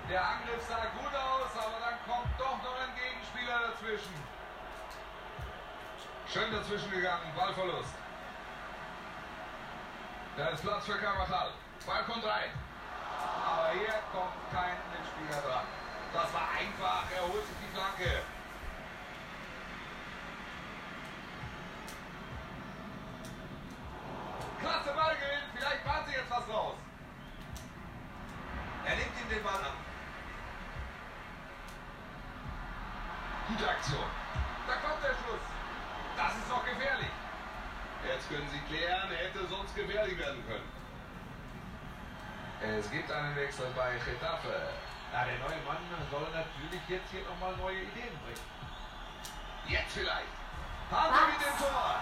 Der 0.10 0.22
Angriff 0.26 0.68
sah 0.68 0.76
gut 0.98 1.14
aus, 1.14 1.52
aber 1.56 1.78
dann 1.80 2.00
kommt 2.08 2.40
doch 2.40 2.58
noch 2.64 2.80
ein 2.82 2.96
Gegenspieler 2.96 3.70
dazwischen. 3.70 4.16
Schön 6.34 6.52
dazwischen 6.52 6.90
gegangen, 6.90 7.32
Ballverlust. 7.38 7.94
Da 10.38 10.48
ist 10.48 10.64
Platz 10.64 10.86
für 10.86 10.98
Carvajal. 10.98 11.52
Ball 11.86 12.04
kommt 12.06 12.26
rein. 12.26 12.50
Aber 13.40 13.72
hier 13.74 13.96
kommt 14.12 14.36
kein 14.52 14.78
Mitspieler 14.92 15.42
dran. 15.42 15.66
Das 16.14 16.34
war 16.34 16.48
einfach, 16.60 17.04
er 17.16 17.24
holt 17.24 17.46
sich 17.48 17.56
die 17.64 17.72
Flanke. 17.76 18.24
Klasse 24.60 24.94
Ballgewinn, 24.94 25.48
vielleicht 25.56 25.86
macht 25.86 26.08
sie 26.08 26.14
jetzt 26.14 26.30
was 26.30 26.48
raus. 26.50 26.76
Er 28.86 28.96
nimmt 28.96 29.16
ihm 29.22 29.30
den 29.30 29.44
Ball 29.44 29.56
ab. 29.56 29.78
Gute 33.48 33.70
Aktion. 33.70 34.10
Da 34.68 34.74
kommt 34.76 35.04
der 35.04 35.16
Schuss. 35.16 35.46
Das 36.18 36.36
ist 36.36 36.50
doch 36.50 36.66
gefährlich. 36.66 37.12
Jetzt 38.08 38.30
können 38.30 38.48
sie 38.52 38.60
klären, 38.74 39.10
hätte 39.10 39.48
sonst 39.48 39.76
gefährlich 39.76 40.18
werden 40.18 40.44
können. 40.48 40.70
Es 42.62 42.92
gibt 42.92 43.10
einen 43.10 43.36
Wechsel 43.36 43.66
bei 43.76 43.98
Getafe. 44.06 44.54
Ja, 45.10 45.26
der 45.26 45.42
neue 45.42 45.58
Mann 45.66 45.82
soll 46.14 46.30
natürlich 46.30 46.82
jetzt 46.86 47.10
hier 47.10 47.26
nochmal 47.26 47.58
neue 47.58 47.90
Ideen 47.90 48.14
bringen. 48.22 48.46
Jetzt 49.66 49.98
vielleicht. 49.98 50.30
Hansa 50.94 51.26
mit 51.26 51.42
dem 51.42 51.58
Tor. 51.58 51.98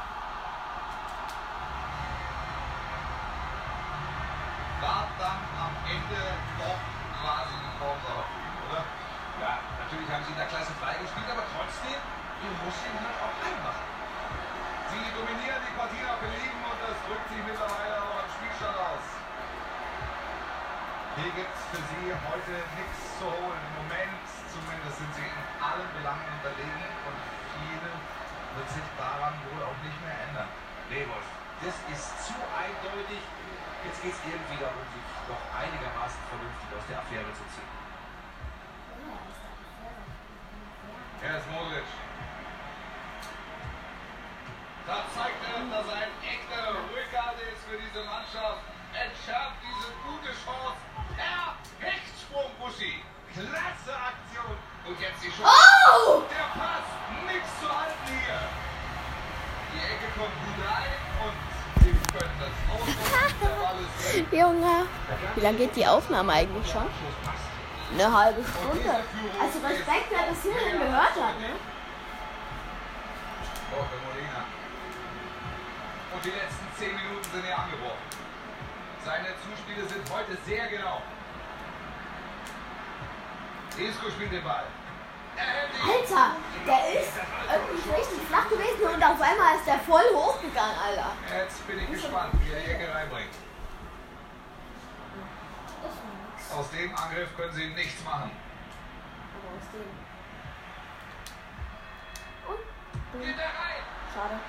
War 4.83 5.07
dann 5.15 5.41
am 5.63 5.75
Ende 5.87 6.23
doch 6.59 6.81
quasi 7.23 7.55
die 7.55 7.73
Formsache, 7.79 8.27
oder? 8.67 8.83
Ja, 9.39 9.63
natürlich 9.79 10.11
haben 10.11 10.23
sie 10.27 10.35
in 10.35 10.43
der 10.43 10.51
Klasse 10.51 10.75
freigespielt, 10.75 11.29
aber 11.31 11.47
trotzdem, 11.55 12.03
du 12.43 12.47
musst 12.67 12.83
ihn 12.83 12.99
halt 12.99 13.15
auch 13.15 13.35
reinmachen. 13.47 13.87
Sie 14.91 15.07
dominieren 15.15 15.63
die 15.63 15.75
Partie 15.79 16.03
nach 16.03 16.19
Belieben 16.19 16.61
und 16.67 16.79
das 16.83 16.99
drückt 17.07 17.31
sich 17.31 17.43
mittlerweile 17.47 17.95
auch 18.03 18.27
am 18.27 18.29
Spielstand 18.35 18.75
aus. 18.75 19.28
Hier 21.19 21.35
gibt 21.35 21.51
es 21.51 21.63
für 21.67 21.83
Sie 21.83 22.15
heute 22.15 22.53
nichts 22.79 22.99
zu 23.19 23.27
holen. 23.27 23.59
Im 23.59 23.75
Moment 23.83 24.23
zumindest 24.47 25.03
sind 25.03 25.11
Sie 25.19 25.27
in 25.27 25.43
allen 25.59 25.91
Belangen 25.99 26.23
unterlegen 26.39 26.91
und 27.03 27.17
viel 27.59 27.83
wird 27.83 28.69
sich 28.71 28.87
daran 28.95 29.35
wohl 29.51 29.67
auch 29.67 29.75
nicht 29.83 29.99
mehr 29.99 30.15
ändern. 30.15 30.47
Wolf, 30.89 31.27
das 31.59 31.75
ist 31.91 32.07
zu 32.23 32.39
eindeutig. 32.55 33.19
Jetzt 33.83 33.99
geht 33.99 34.15
es 34.15 34.21
irgendwie 34.31 34.63
darum, 34.63 34.79
sich 34.95 35.07
doch 35.27 35.43
einigermaßen 35.59 36.23
vernünftig 36.31 36.67
aus 36.71 36.87
der 36.87 36.97
Affäre 37.03 37.31
zu 37.35 37.43
ziehen. 37.51 37.67
Er 41.19 41.35
ist 41.35 41.47
Modric. 41.51 41.83
Da 44.87 45.03
zeigt 45.11 45.43
er, 45.51 45.67
dass 45.67 45.83
er 45.83 45.99
ein 45.99 46.15
echter 46.23 46.63
Rückhalt 46.79 47.37
ist 47.43 47.67
für 47.67 47.75
diese 47.75 48.07
Mannschaft. 48.07 48.63
Entschärft 48.95 49.59
diese 49.61 49.93
gute 50.01 50.33
Chance. 50.33 50.79
Per 51.13 51.53
Hechtsprung, 51.77 52.49
Buschi. 52.57 53.03
Klasse 53.29 53.93
Aktion. 53.93 54.57
Und 54.87 54.99
jetzt 54.99 55.21
die 55.21 55.29
Chance. 55.29 55.45
Oh! 55.45 56.23
Der 56.25 56.49
Pass. 56.57 56.87
Nichts 57.29 57.59
zu 57.61 57.69
halten 57.69 58.09
hier. 58.09 58.41
Die 59.69 59.83
Ecke 59.85 60.09
kommt 60.17 60.33
gut 60.41 60.57
rein 60.65 60.97
und 61.21 61.37
sie 61.83 61.93
können 62.09 62.37
das 62.41 62.55
ausnutzen. 62.73 63.37
Der 63.41 63.49
Ball 63.61 63.77
ist 63.77 64.15
weg. 64.15 64.25
Junge. 64.31 64.87
Wie 65.39 65.45
lange 65.45 65.57
geht 65.57 65.73
die 65.77 65.87
Aufnahme 65.87 66.33
eigentlich 66.33 66.69
schon? 66.69 66.83
Eine 67.93 68.11
halbe 68.11 68.43
Stunde. 68.43 68.91
Also 69.39 69.59
Respekt, 69.65 70.11
wer 70.11 70.27
das 70.27 70.43
hierhin 70.43 70.79
gehört 70.79 71.15
hat, 71.15 71.39
ne? 71.39 71.55
Und 76.11 76.25
die 76.25 76.31
letzten 76.31 76.67
10 76.77 76.91
Minuten 76.91 77.23
sind 77.31 77.45
hier 77.45 77.57
angebrochen. 77.57 78.03
Seine 79.05 79.27
Zuspiele 79.39 79.87
sind 79.87 80.03
heute 80.11 80.35
sehr 80.45 80.67
genau. 80.67 81.01
Isco 83.77 84.11
spielt 84.11 84.33
den 84.33 84.43
Ball. 84.43 84.65
Er. 85.37 85.71
Alter, 85.87 86.35
der 86.67 86.99
ist 86.99 87.15
irgendwie 87.15 87.89
richtig 87.95 88.27
flach 88.27 88.49
gewesen 88.49 88.93
und 88.93 89.01
auf 89.01 89.21
einmal 89.21 89.55
ist 89.55 89.65
der 89.65 89.79
voll 89.87 90.03
hochgegangen, 90.13 90.75
Alter. 90.83 91.11
Jetzt 91.31 91.65
bin 91.65 91.79
ich 91.79 91.89
gespannt, 91.89 92.33
wie 92.43 92.51
er 92.51 92.75
Ecke 92.75 92.93
reinbringt. 92.93 93.31
Das 95.81 95.95
war 95.95 96.11
nix. 96.27 96.48
Aus 96.59 96.69
dem 96.71 96.93
Angriff 96.93 97.33
können 97.37 97.53
sie 97.53 97.67
nichts 97.67 98.03
machen. 98.03 98.31
Aber 99.33 99.47
aus 99.55 99.63
dem. 99.71 99.79
Und? 102.49 103.21
Geht 103.25 103.37
er 103.37 103.45
rein? 103.45 103.83
Schade. 104.13 104.39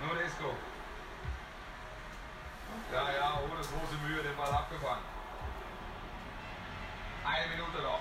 Nur 0.00 0.22
Isco. 0.22 0.56
Ja, 2.90 3.12
ja, 3.12 3.40
ohne 3.44 3.60
große 3.60 3.96
Mühe 4.06 4.22
den 4.22 4.36
Ball 4.38 4.50
abgefangen. 4.50 5.12
Eine 7.24 7.46
Minute 7.54 7.82
noch. 7.82 8.00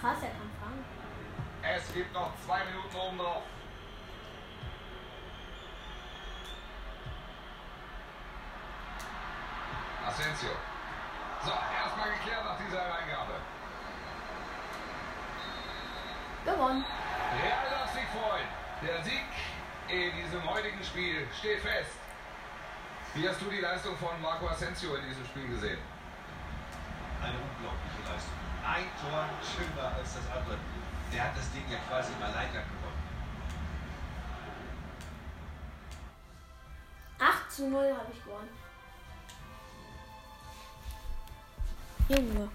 Krass, 0.00 0.18
er 0.22 0.30
kann 0.30 0.50
fangen. 0.60 0.84
Es 1.62 1.92
gibt 1.92 2.12
noch 2.12 2.32
zwei 2.44 2.64
Minuten 2.64 2.96
oben 2.96 3.18
drauf. 3.18 3.42
Asensio. 10.06 10.50
So, 11.44 11.50
erstmal 11.50 12.10
geklärt 12.10 12.44
nach 12.44 12.58
dieser 12.58 12.80
Reingabe. 12.80 13.34
Gewonnen. 16.46 16.84
Real 17.42 17.70
darf 17.70 17.92
sich 17.92 18.06
freuen. 18.14 18.46
Der 18.80 19.02
Sieg 19.02 19.26
in 19.88 20.12
diesem 20.22 20.48
heutigen 20.48 20.82
Spiel 20.84 21.26
steht 21.36 21.60
fest. 21.60 21.90
Wie 23.14 23.28
hast 23.28 23.40
du 23.40 23.46
die 23.46 23.58
Leistung 23.58 23.96
von 23.96 24.20
Marco 24.22 24.46
Asensio 24.46 24.94
in 24.94 25.08
diesem 25.08 25.24
Spiel 25.24 25.48
gesehen? 25.48 25.78
Eine 27.20 27.34
unglaubliche 27.34 27.98
Leistung. 28.06 28.38
Ein 28.64 28.86
Tor 29.00 29.24
schöner 29.42 29.88
als 29.96 30.14
das 30.14 30.30
andere. 30.30 30.56
Der 31.12 31.24
hat 31.24 31.36
das 31.36 31.50
Ding 31.50 31.64
ja 31.68 31.78
quasi 31.88 32.12
im 32.12 32.22
Alleingang 32.22 32.62
gewonnen. 32.62 33.02
8 37.18 37.50
zu 37.50 37.68
0 37.68 37.92
habe 37.92 38.12
ich 38.12 38.22
gewonnen. 38.22 38.50
Junge. 42.08 42.50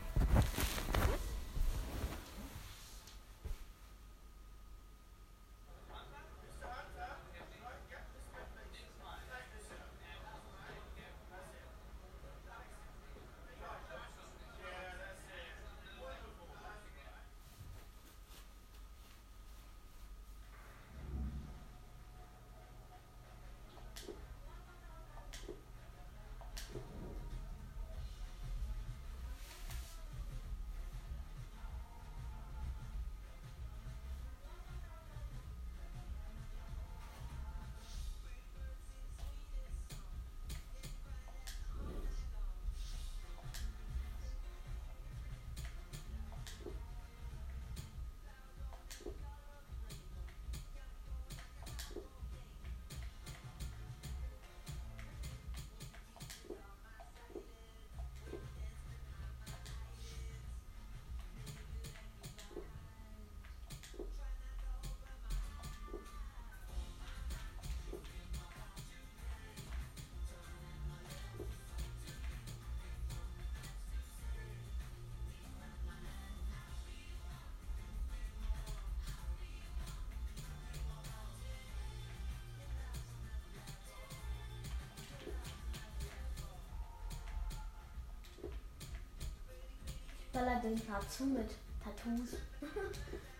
Baller 90.42 90.60
den 90.60 90.82
dazu 90.88 91.26
mit 91.26 91.52
Tattoos. 91.84 92.32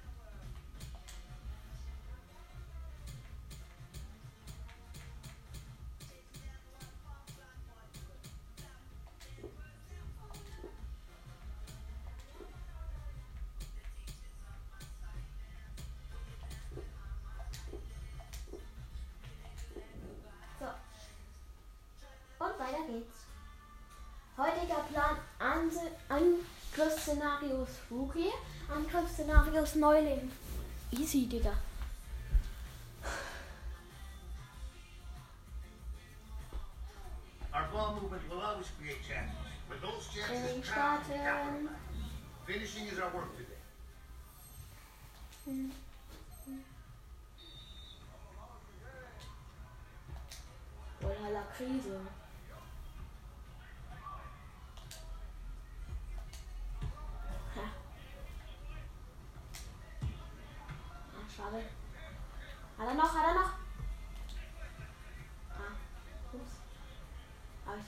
Angriffsszenarios 29.52 29.76
Neuling. 29.76 30.32
Easy, 30.92 31.28
Digga. 31.28 31.54
Our 37.54 37.68
ball 37.74 38.00
movement 38.02 38.22
will 38.30 38.40
always 38.40 38.68
create 38.80 39.00
chances. 39.08 39.36
But 39.68 39.82
those 39.82 40.08
chances 40.08 40.66
starten. 40.66 41.70
Finishing 42.48 42.88
is 42.88 43.00
our 43.00 43.12
work 43.14 43.36
today. 43.36 43.58
Oder 51.04 51.30
la 51.34 51.44
Krise. 51.58 52.21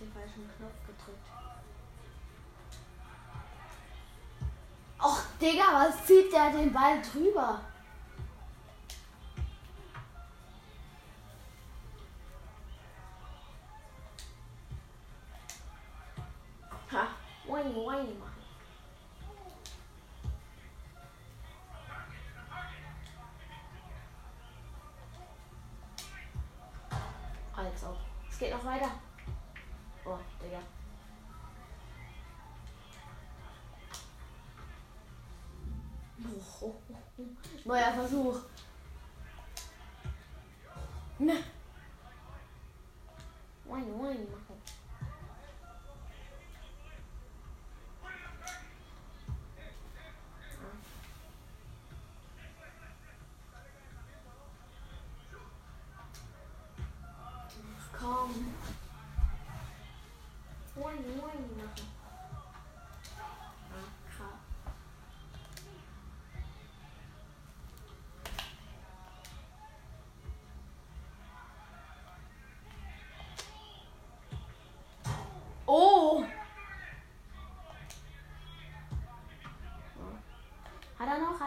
den 0.04 0.12
falschen 0.12 0.50
Knopf 0.58 0.74
gedrückt. 0.86 1.28
Och, 5.00 5.22
Digga, 5.40 5.64
was 5.74 6.06
zieht 6.06 6.32
der 6.32 6.52
den 6.52 6.72
Ball 6.72 7.02
drüber? 7.02 7.62
Ha, 16.92 17.08
Wayne, 17.48 17.76
Wayne 17.76 18.14
machen. 18.14 18.43
Neuer 37.66 37.92
Versuch. 37.94 38.40
Na. 41.20 41.34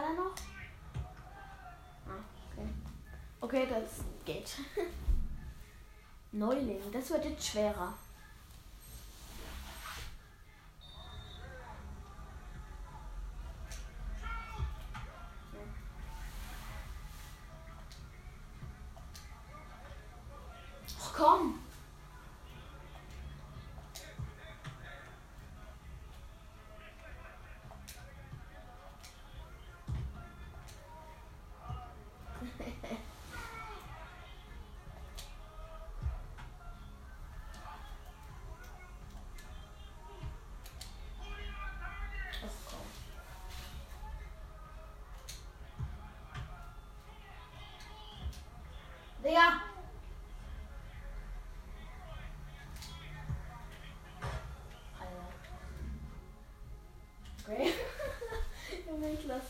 er 0.06 0.14
noch? 0.14 0.34
Ah, 2.06 2.22
okay. 2.52 2.68
Okay, 3.40 3.66
das 3.68 4.04
geht. 4.24 4.56
Neuling, 6.32 6.80
das 6.92 7.10
wird 7.10 7.24
jetzt 7.24 7.46
schwerer. 7.46 7.94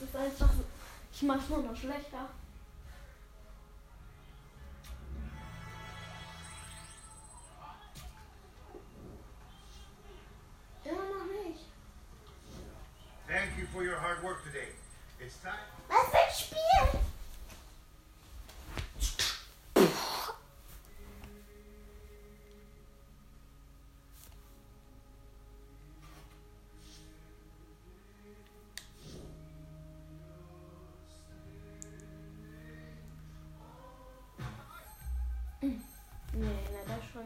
ist 0.07 0.17
einfach. 0.17 0.51
Ich 1.13 1.23
mach's 1.23 1.49
nur 1.49 1.63
noch 1.63 1.77
schlechter. 1.77 2.29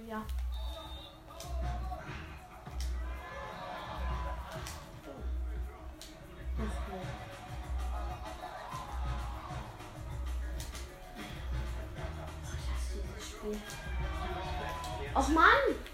ja. 0.08 0.22
Och 15.14 15.30
man! 15.30 15.89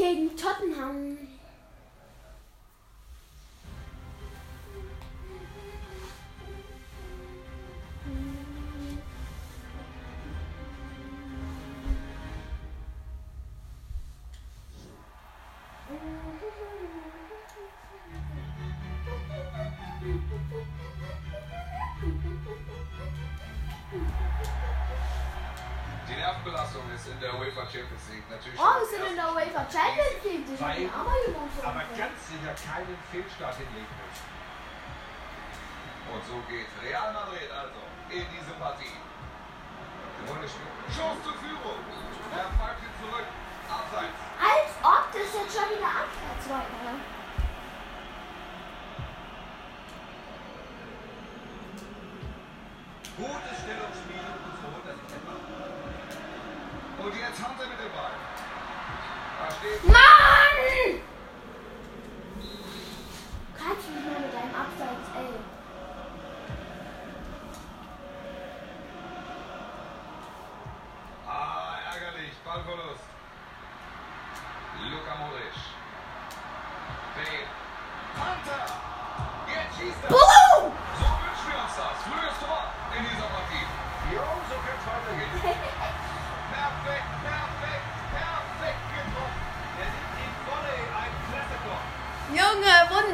gegen 0.00 0.34
Tottenham. 0.34 1.29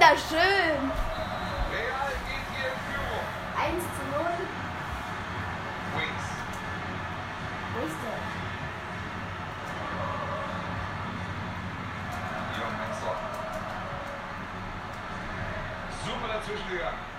Wunderschön. 0.07 0.91
Real 1.73 2.13
geht 2.29 2.47
hier 2.55 2.69
in 2.71 2.79
Führung. 2.87 3.27
1 3.59 3.83
zu 3.83 4.03
0. 4.13 4.27
Wings. 5.97 6.27
Wasted. 7.75 8.23
Jung 12.57 12.75
Mensor. 12.79 13.17
Super 16.05 16.29
dazwischen 16.35 16.71
gegangen. 16.71 17.17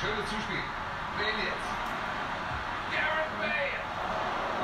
Schönes 0.00 0.30
Zuspiel. 0.30 0.62
Bale 1.16 1.42
jetzt. 1.42 1.68
Garrett 2.92 3.32
Bale. 3.38 3.88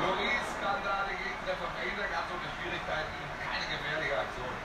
Loris 0.01 0.47
kann 0.61 0.79
da 0.83 1.07
den 1.07 1.17
Gegentreffer 1.17 1.69
verhindern, 1.75 2.07
gab 2.11 2.27
so 2.27 2.35
Schwierigkeiten. 2.65 3.25
Keine 3.45 3.65
gefährliche 3.71 4.19
Aktion. 4.19 4.55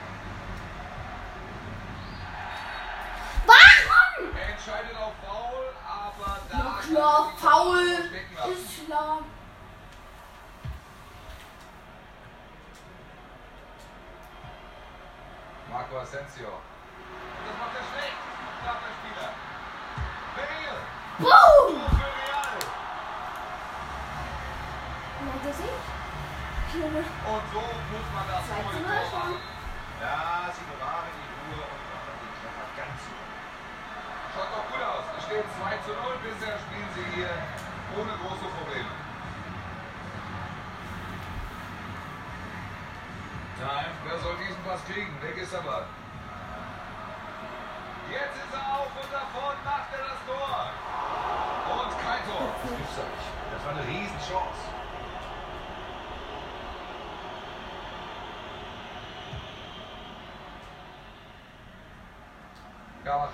Warum? 3.45 4.35
Er 4.35 4.49
entscheidet 4.49 4.95
auf 4.97 5.13
Foul, 5.23 5.65
aber 5.85 6.39
da. 6.49 6.57
Na 6.57 6.63
kann 6.63 6.89
klar, 6.89 7.19
er 7.19 7.31
sich 7.31 7.39
faul. 7.39 8.09
stecken 8.09 8.35
lassen. 8.35 8.51
Ist 8.51 8.85
klar. 8.85 9.19
Marco 16.39 16.60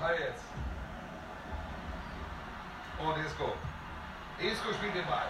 Carvajal 0.08 0.20
jetzt. 0.20 0.44
Und 3.00 3.26
Isco. 3.26 3.54
Isco 4.40 4.74
spielt 4.74 4.96
den 4.96 5.06
Ball. 5.06 5.28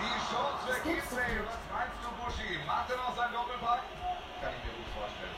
Die 0.00 0.16
Chance 0.28 0.66
für 0.66 0.80
Kitzbühel. 0.88 1.46
Was 1.46 1.58
meinst 1.72 1.96
du, 2.02 2.10
Buschi? 2.18 2.58
Macht 2.66 2.90
er 2.90 2.96
noch 2.96 3.14
seinen 3.14 3.32
Doppelpack? 3.32 3.82
Kann 4.40 4.52
ich 4.56 4.64
mir 4.64 4.74
gut 4.76 4.90
vorstellen. 4.96 5.36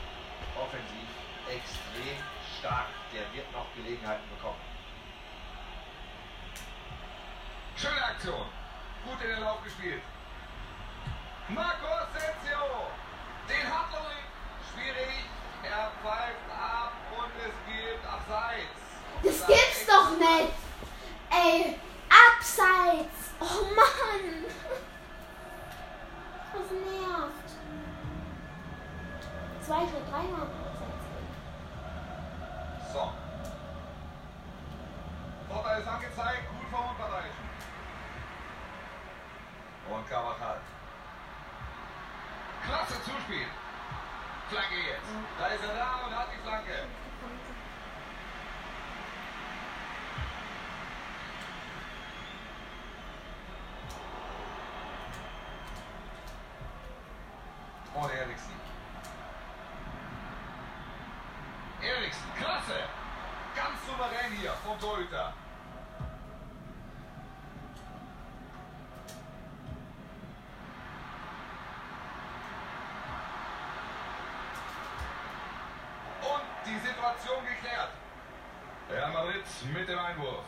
Offensiv 0.57 1.09
extrem 1.47 2.17
stark. 2.59 2.87
Der 3.13 3.31
wird 3.33 3.51
noch 3.51 3.67
Gelegenheiten 3.75 4.27
bekommen. 4.35 4.61
Schöne 7.75 8.03
Aktion. 8.03 8.47
Gut 9.05 9.21
in 9.21 9.29
den 9.29 9.41
Lauf 9.41 9.63
gespielt. 9.63 10.01
Marco 11.49 11.87
Asensio. 11.87 12.87
Den 13.49 13.67
hat 13.67 13.91
Louis. 13.91 14.23
Schwierig. 14.71 15.32
Er 15.63 15.91
pfeift 16.01 16.49
ab 16.51 16.91
und 17.17 17.31
es 17.39 17.55
gibt 17.65 18.05
Abseits. 18.05 18.83
Das 19.23 19.47
gibt's 19.47 19.85
doch 19.87 20.11
nicht. 20.17 20.53
Ey, 21.31 21.79
abseits. 22.09 23.31
Oh 23.39 23.63
Mann. 23.73 24.45
Das 26.53 26.69
nervt. 26.69 27.49
Zwei 29.61 29.81
oder 29.83 30.05
dreimal 30.11 30.41
abseits. 30.41 31.05
So. 32.91 33.11
Vorteil 35.49 35.81
ist 35.81 35.87
angezeigt. 35.87 36.43
Gut 36.49 36.69
vom 36.69 36.89
Unparteiischen. 36.89 37.43
Und 39.89 40.09
Carvajal. 40.09 40.59
Klasse 42.65 42.93
Zuspiel. 43.03 43.47
Flanke 44.49 44.75
jetzt. 44.75 45.09
Da 45.39 45.47
ist 45.47 45.63
er 45.63 45.75
da 45.75 46.05
und 46.05 46.15
hat 46.15 46.27
die 46.33 46.41
Flanke. 46.47 46.87
Und 57.93 58.11
Eriksen. 58.11 58.53
Eriksen, 61.81 62.33
klasse! 62.39 62.79
Ganz 63.55 63.85
souverän 63.85 64.31
hier 64.39 64.53
vom 64.65 64.79
Torhüter. 64.79 65.33
Geklärt. 77.45 77.89
Real 78.89 79.11
Madrid 79.11 79.43
mit 79.73 79.87
dem 79.87 79.99
Einwurf. 79.99 80.45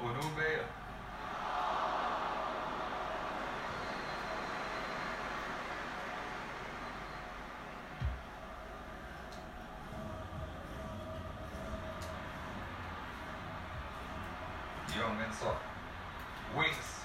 Und 0.00 0.12
nun 0.12 0.34
Bale. 0.34 0.64
Jung 14.94 15.16
Mensor. 15.18 15.56
Wings. 16.54 16.95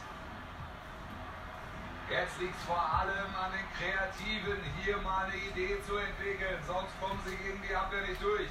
Jetzt 2.12 2.38
liegt 2.40 2.58
es 2.58 2.64
vor 2.66 2.76
allem 2.76 3.32
an 3.40 3.52
den 3.56 3.64
Kreativen, 3.80 4.60
hier 4.84 4.98
mal 4.98 5.24
eine 5.28 5.36
Idee 5.38 5.82
zu 5.88 5.96
entwickeln, 5.96 6.62
sonst 6.68 6.92
kommen 7.00 7.18
sie 7.26 7.38
gegen 7.38 7.62
die 7.64 7.74
Abwehr 7.74 8.02
nicht 8.02 8.22
durch. 8.22 8.50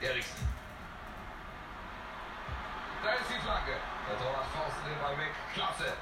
Eriksen. 0.00 0.48
Da 3.04 3.12
ist 3.12 3.28
die 3.28 3.40
Flanke. 3.44 3.76
Der 4.08 4.16
Torwart 4.16 4.46
faustet 4.56 4.86
den 4.88 4.98
Ball 5.02 5.18
weg. 5.18 5.36
Klasse. 5.52 5.92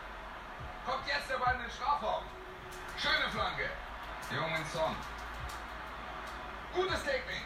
Kommt 0.86 1.08
jetzt 1.08 1.28
der 1.28 1.38
Ball 1.38 1.54
in 1.56 1.62
den 1.62 1.70
Strafraum. 1.72 2.22
Schöne 2.96 3.30
Flanke. 3.34 3.70
Jungen 4.30 4.64
Son. 4.72 4.94
Gutes 6.72 7.02
Technik. 7.02 7.42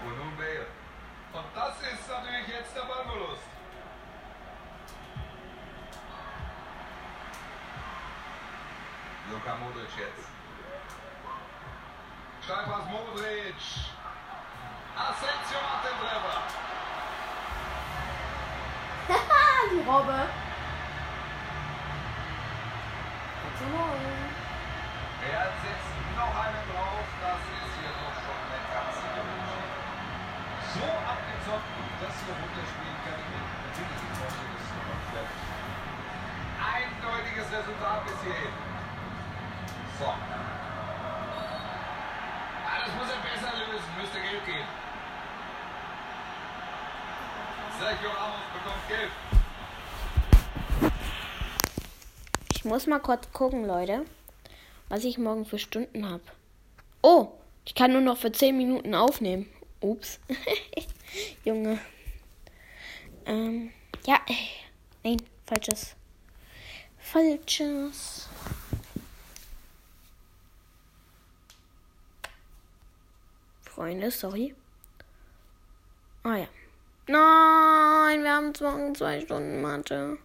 Und 0.00 0.16
nun 0.16 0.34
Bale. 0.38 0.66
Und 1.34 1.44
das 1.54 1.76
ist 1.92 2.08
natürlich 2.08 2.48
jetzt 2.48 2.74
der 2.74 2.88
Ballverlust. 2.88 3.53
Luka 9.30 9.56
Modric 9.56 9.88
jetzt. 9.96 10.28
Steilpass 12.44 12.84
Modric. 12.92 13.56
Asensio 14.94 15.58
macht 15.64 15.84
den 15.84 15.96
Treffer. 15.96 16.38
Haha, 19.08 19.64
die 19.72 19.88
Robbe. 19.88 20.28
Er 25.24 25.48
setzt 25.64 25.94
noch 26.16 26.34
einen 26.36 26.64
drauf. 26.68 27.06
Das 27.24 27.40
ist 27.48 27.74
hier 27.80 27.94
doch 27.96 28.16
schon 28.20 28.40
eine 28.44 28.60
ganze 28.68 29.08
Menge. 29.08 29.56
So 30.68 30.84
abgezockt 30.84 31.72
und 31.80 31.92
das 31.96 32.14
hier 32.20 32.36
runterspielen 32.36 32.98
kann 33.08 33.16
ich 33.16 33.28
mir 33.32 33.40
natürlich 33.40 34.00
nicht 34.04 34.20
vorstellen. 34.20 35.32
Eindeutiges 36.60 37.48
Resultat 37.56 38.04
bis 38.04 38.20
hierhin. 38.20 38.73
So. 39.98 40.06
Alles 42.66 42.94
muss 42.98 43.08
er 43.08 43.20
besser 43.22 43.52
lösen, 43.56 43.92
müsste 44.00 44.18
Geld 44.18 44.44
gehen. 44.44 44.66
Sergio 47.78 48.10
Ramos 48.10 48.42
bekommt 48.52 48.88
gelb. 48.88 49.10
Ich 52.54 52.64
muss 52.64 52.86
mal 52.86 52.98
kurz 52.98 53.30
gucken, 53.32 53.66
Leute, 53.66 54.04
was 54.88 55.04
ich 55.04 55.18
morgen 55.18 55.44
für 55.44 55.58
Stunden 55.58 56.08
habe. 56.08 56.22
Oh, 57.02 57.28
ich 57.64 57.74
kann 57.76 57.92
nur 57.92 58.00
noch 58.00 58.16
für 58.16 58.32
10 58.32 58.56
Minuten 58.56 58.94
aufnehmen. 58.96 59.48
Ups. 59.80 60.18
Junge. 61.44 61.78
Ähm, 63.26 63.70
ja. 64.06 64.18
Nein, 65.04 65.22
falsches. 65.46 65.94
Falsches. 66.98 68.28
Freunde, 73.74 74.08
sorry. 74.08 74.54
Ah 76.22 76.36
ja. 76.36 76.46
Nein, 77.08 78.22
wir 78.22 78.32
haben 78.32 78.52
morgen 78.60 78.94
zwei 78.94 79.20
Stunden 79.20 79.60
Mathe. 79.62 80.16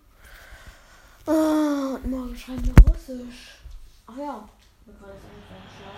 Oh, 1.26 1.96
und 1.96 2.12
morgen 2.12 2.38
schreiben 2.38 2.64
wir 2.64 2.76
Russisch. 2.86 3.58
Ach 4.06 4.18
ja. 4.18 4.48
Mir 4.86 4.94
gerade 4.94 5.14
das 5.14 5.24
eigentlich 5.26 5.74
schlau. 5.76 5.98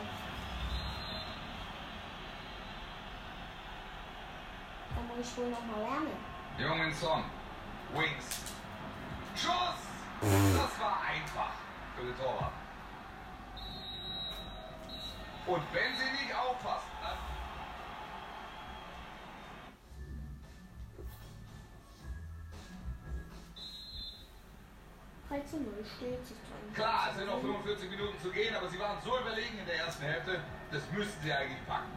Dann 4.95 5.08
muss 5.08 5.28
ich 5.28 5.38
wohl 5.38 5.49
noch 5.49 5.66
mal 5.66 5.82
lernen. 5.82 6.18
Jungen 6.58 6.93
Son. 6.93 7.24
Wings. 7.93 8.39
Schuss! 9.36 9.82
Das 10.22 10.80
war 10.80 11.02
einfach 11.02 11.52
für 11.97 12.06
den 12.06 12.18
Torwart. 12.18 12.54
Und 15.47 15.64
wenn 15.74 15.97
sie 15.97 16.24
nicht 16.24 16.34
aufpassen, 16.34 16.91
dann 17.02 17.31
3 25.32 25.40
zu 25.46 25.58
0 25.62 25.72
steht. 25.96 26.20
Klar, 26.76 27.08
es 27.10 27.16
sind 27.16 27.28
noch 27.28 27.40
45 27.40 27.90
Minuten 27.90 28.20
zu 28.20 28.30
gehen, 28.32 28.54
aber 28.54 28.68
sie 28.68 28.80
waren 28.80 28.98
so 29.02 29.18
überlegen 29.18 29.60
in 29.60 29.66
der 29.66 29.78
ersten 29.78 30.04
Hälfte, 30.04 30.42
das 30.72 30.82
müssten 30.92 31.24
sie 31.24 31.32
eigentlich 31.32 31.66
packen. 31.66 31.92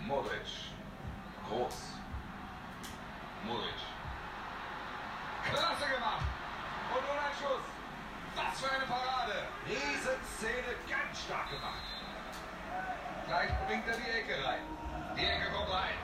Modric. 0.00 0.44
Groß. 1.48 1.74
Modric. 3.44 3.80
Klasse 5.48 5.86
gemacht. 5.94 6.26
Und 6.94 7.00
nun 7.00 7.16
ein 7.16 7.34
Schuss. 7.40 7.64
Was 8.36 8.60
für 8.60 8.74
eine 8.74 8.84
Parade. 8.84 9.44
Riesenszene, 9.66 10.76
ganz 10.90 11.22
stark 11.24 11.48
gemacht. 11.48 11.80
Gleich 13.26 13.50
bringt 13.66 13.88
er 13.88 13.96
die 13.96 14.10
Ecke 14.10 14.44
rein. 14.44 14.60
Die 15.16 15.24
Ecke 15.24 15.50
kommt 15.50 15.72
rein. 15.72 16.03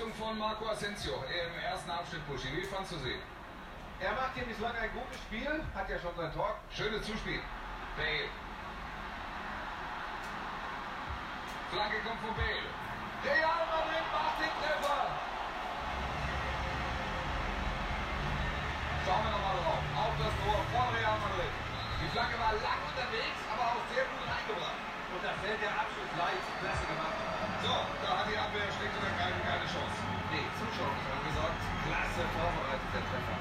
Leistung 0.00 0.14
von 0.14 0.38
Marco 0.38 0.66
Asensio 0.66 1.12
im 1.28 1.60
ersten 1.60 1.90
Abschnitt, 1.90 2.26
Buschi. 2.26 2.48
Wie 2.56 2.64
fandst 2.64 2.92
du 2.92 2.96
sie? 3.04 3.20
Er 4.00 4.12
macht 4.12 4.32
hier 4.32 4.44
bislang 4.44 4.72
ein 4.72 4.88
gutes 4.96 5.20
Spiel, 5.28 5.60
hat 5.74 5.90
ja 5.90 5.98
schon 5.98 6.16
sein 6.16 6.32
Tor. 6.32 6.56
Schönes 6.72 7.04
Zuspiel. 7.04 7.40
Bale. 8.00 8.32
Flanke 11.68 12.00
kommt 12.00 12.20
von 12.24 12.32
Bale. 12.32 12.64
Real 13.28 13.60
Madrid 13.68 14.06
macht 14.08 14.40
den 14.40 14.54
Treffer. 14.56 15.04
Schauen 19.04 19.20
wir 19.20 19.32
nochmal 19.36 19.56
drauf. 19.60 19.84
Auf 20.00 20.14
das 20.16 20.34
Tor 20.40 20.60
von 20.64 20.88
Real 20.96 21.18
Madrid. 21.20 21.52
Die 22.00 22.08
Flanke 22.08 22.40
war 22.40 22.56
lang 22.56 22.80
unterwegs, 22.88 23.40
aber 23.52 23.76
auch 23.76 23.84
sehr 23.92 24.08
gut 24.08 24.24
reingebracht. 24.24 24.80
Und 25.12 25.20
da 25.20 25.32
fällt 25.44 25.60
der 25.60 25.76
Abschluss 25.76 26.08
leicht. 26.16 26.46
Klasse 26.56 26.88
gemacht. 26.88 27.30
So, 27.60 27.76
da 28.00 28.08
hat 28.16 28.26
die 28.30 28.38
Abwehr 28.40 28.64
schlicht 28.72 28.96
und 28.96 29.04
ergreifend 29.04 29.44
keine 29.44 29.68
Chance. 29.68 30.00
Nee, 30.32 30.48
Zuschauer 30.56 30.96
ist 30.96 31.12
angesagt. 31.12 31.60
Klasse 31.84 32.22
vorbereitet, 32.32 32.88
der 32.88 33.04
Treffer. 33.04 33.38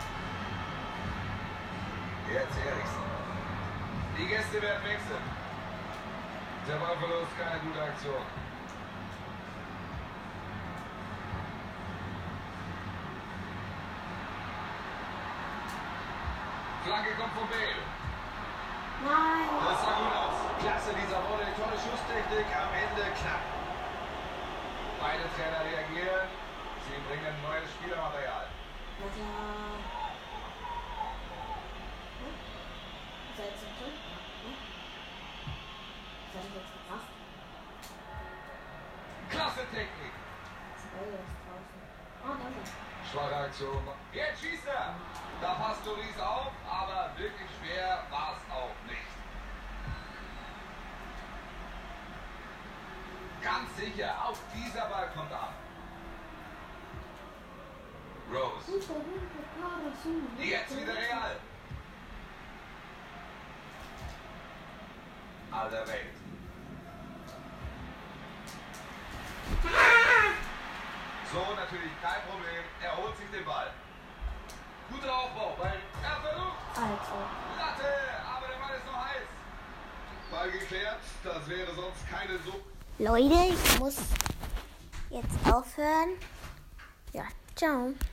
Jetzt 2.28 2.58
Eriksen. 2.60 3.06
Die 4.20 4.28
Gäste 4.28 4.58
werden 4.60 4.84
wechseln. 4.84 5.24
Der 6.68 6.78
Ballverlust, 6.84 7.34
Aktion. 8.00 8.24
Flanke 16.86 17.12
kommt 17.20 17.34
von 17.34 17.50
Bale. 17.50 17.84
Nein. 19.04 19.50
Das 19.68 19.82
sah 19.84 20.00
gut 20.00 20.16
aus. 20.16 20.40
Klasse 20.64 20.96
dieser 20.96 21.20
Wolle, 21.28 21.44
tolle 21.60 21.76
Schusstechnik, 21.76 22.48
am 22.56 22.72
Ende 22.72 23.04
knapp. 23.20 23.44
Beide 25.02 25.28
Trainer 25.36 25.60
reagieren. 25.68 26.30
Sie 26.88 26.96
bringen 27.04 27.36
neues 27.44 27.70
Spielermaterial. 27.70 28.48
Na 29.00 29.08
klar. 29.12 29.76
Hm? 32.24 32.36
Seid 33.36 33.52
ihr 33.60 33.76
drin? 33.76 34.10
Klasse 39.60 39.72
Technik. 39.72 40.14
Schwache 43.12 43.36
Aktion. 43.36 43.84
Jetzt 44.14 44.42
schießt 44.42 44.68
er. 44.68 44.96
Da 45.42 45.54
passt 45.56 45.86
Loris 45.86 46.20
auf, 46.20 46.52
aber 46.70 47.12
wirklich 47.18 47.50
schwer 47.60 48.04
war 48.10 48.36
es 48.38 48.54
auch 48.54 48.76
nicht. 48.88 49.10
Ganz 53.42 53.76
sicher, 53.78 54.16
auch 54.24 54.38
dieser 54.54 54.86
Ball 54.86 55.10
kommt 55.16 55.32
an. 55.32 55.54
Rose. 58.32 58.80
Jetzt 60.38 60.78
wieder 60.78 60.94
Real. 60.94 61.36
Alter 65.52 65.88
Leute, 83.02 83.34
ich 83.54 83.80
muss 83.80 83.96
jetzt 85.10 85.50
aufhören. 85.50 86.10
Ja, 87.14 87.24
ciao. 87.56 87.94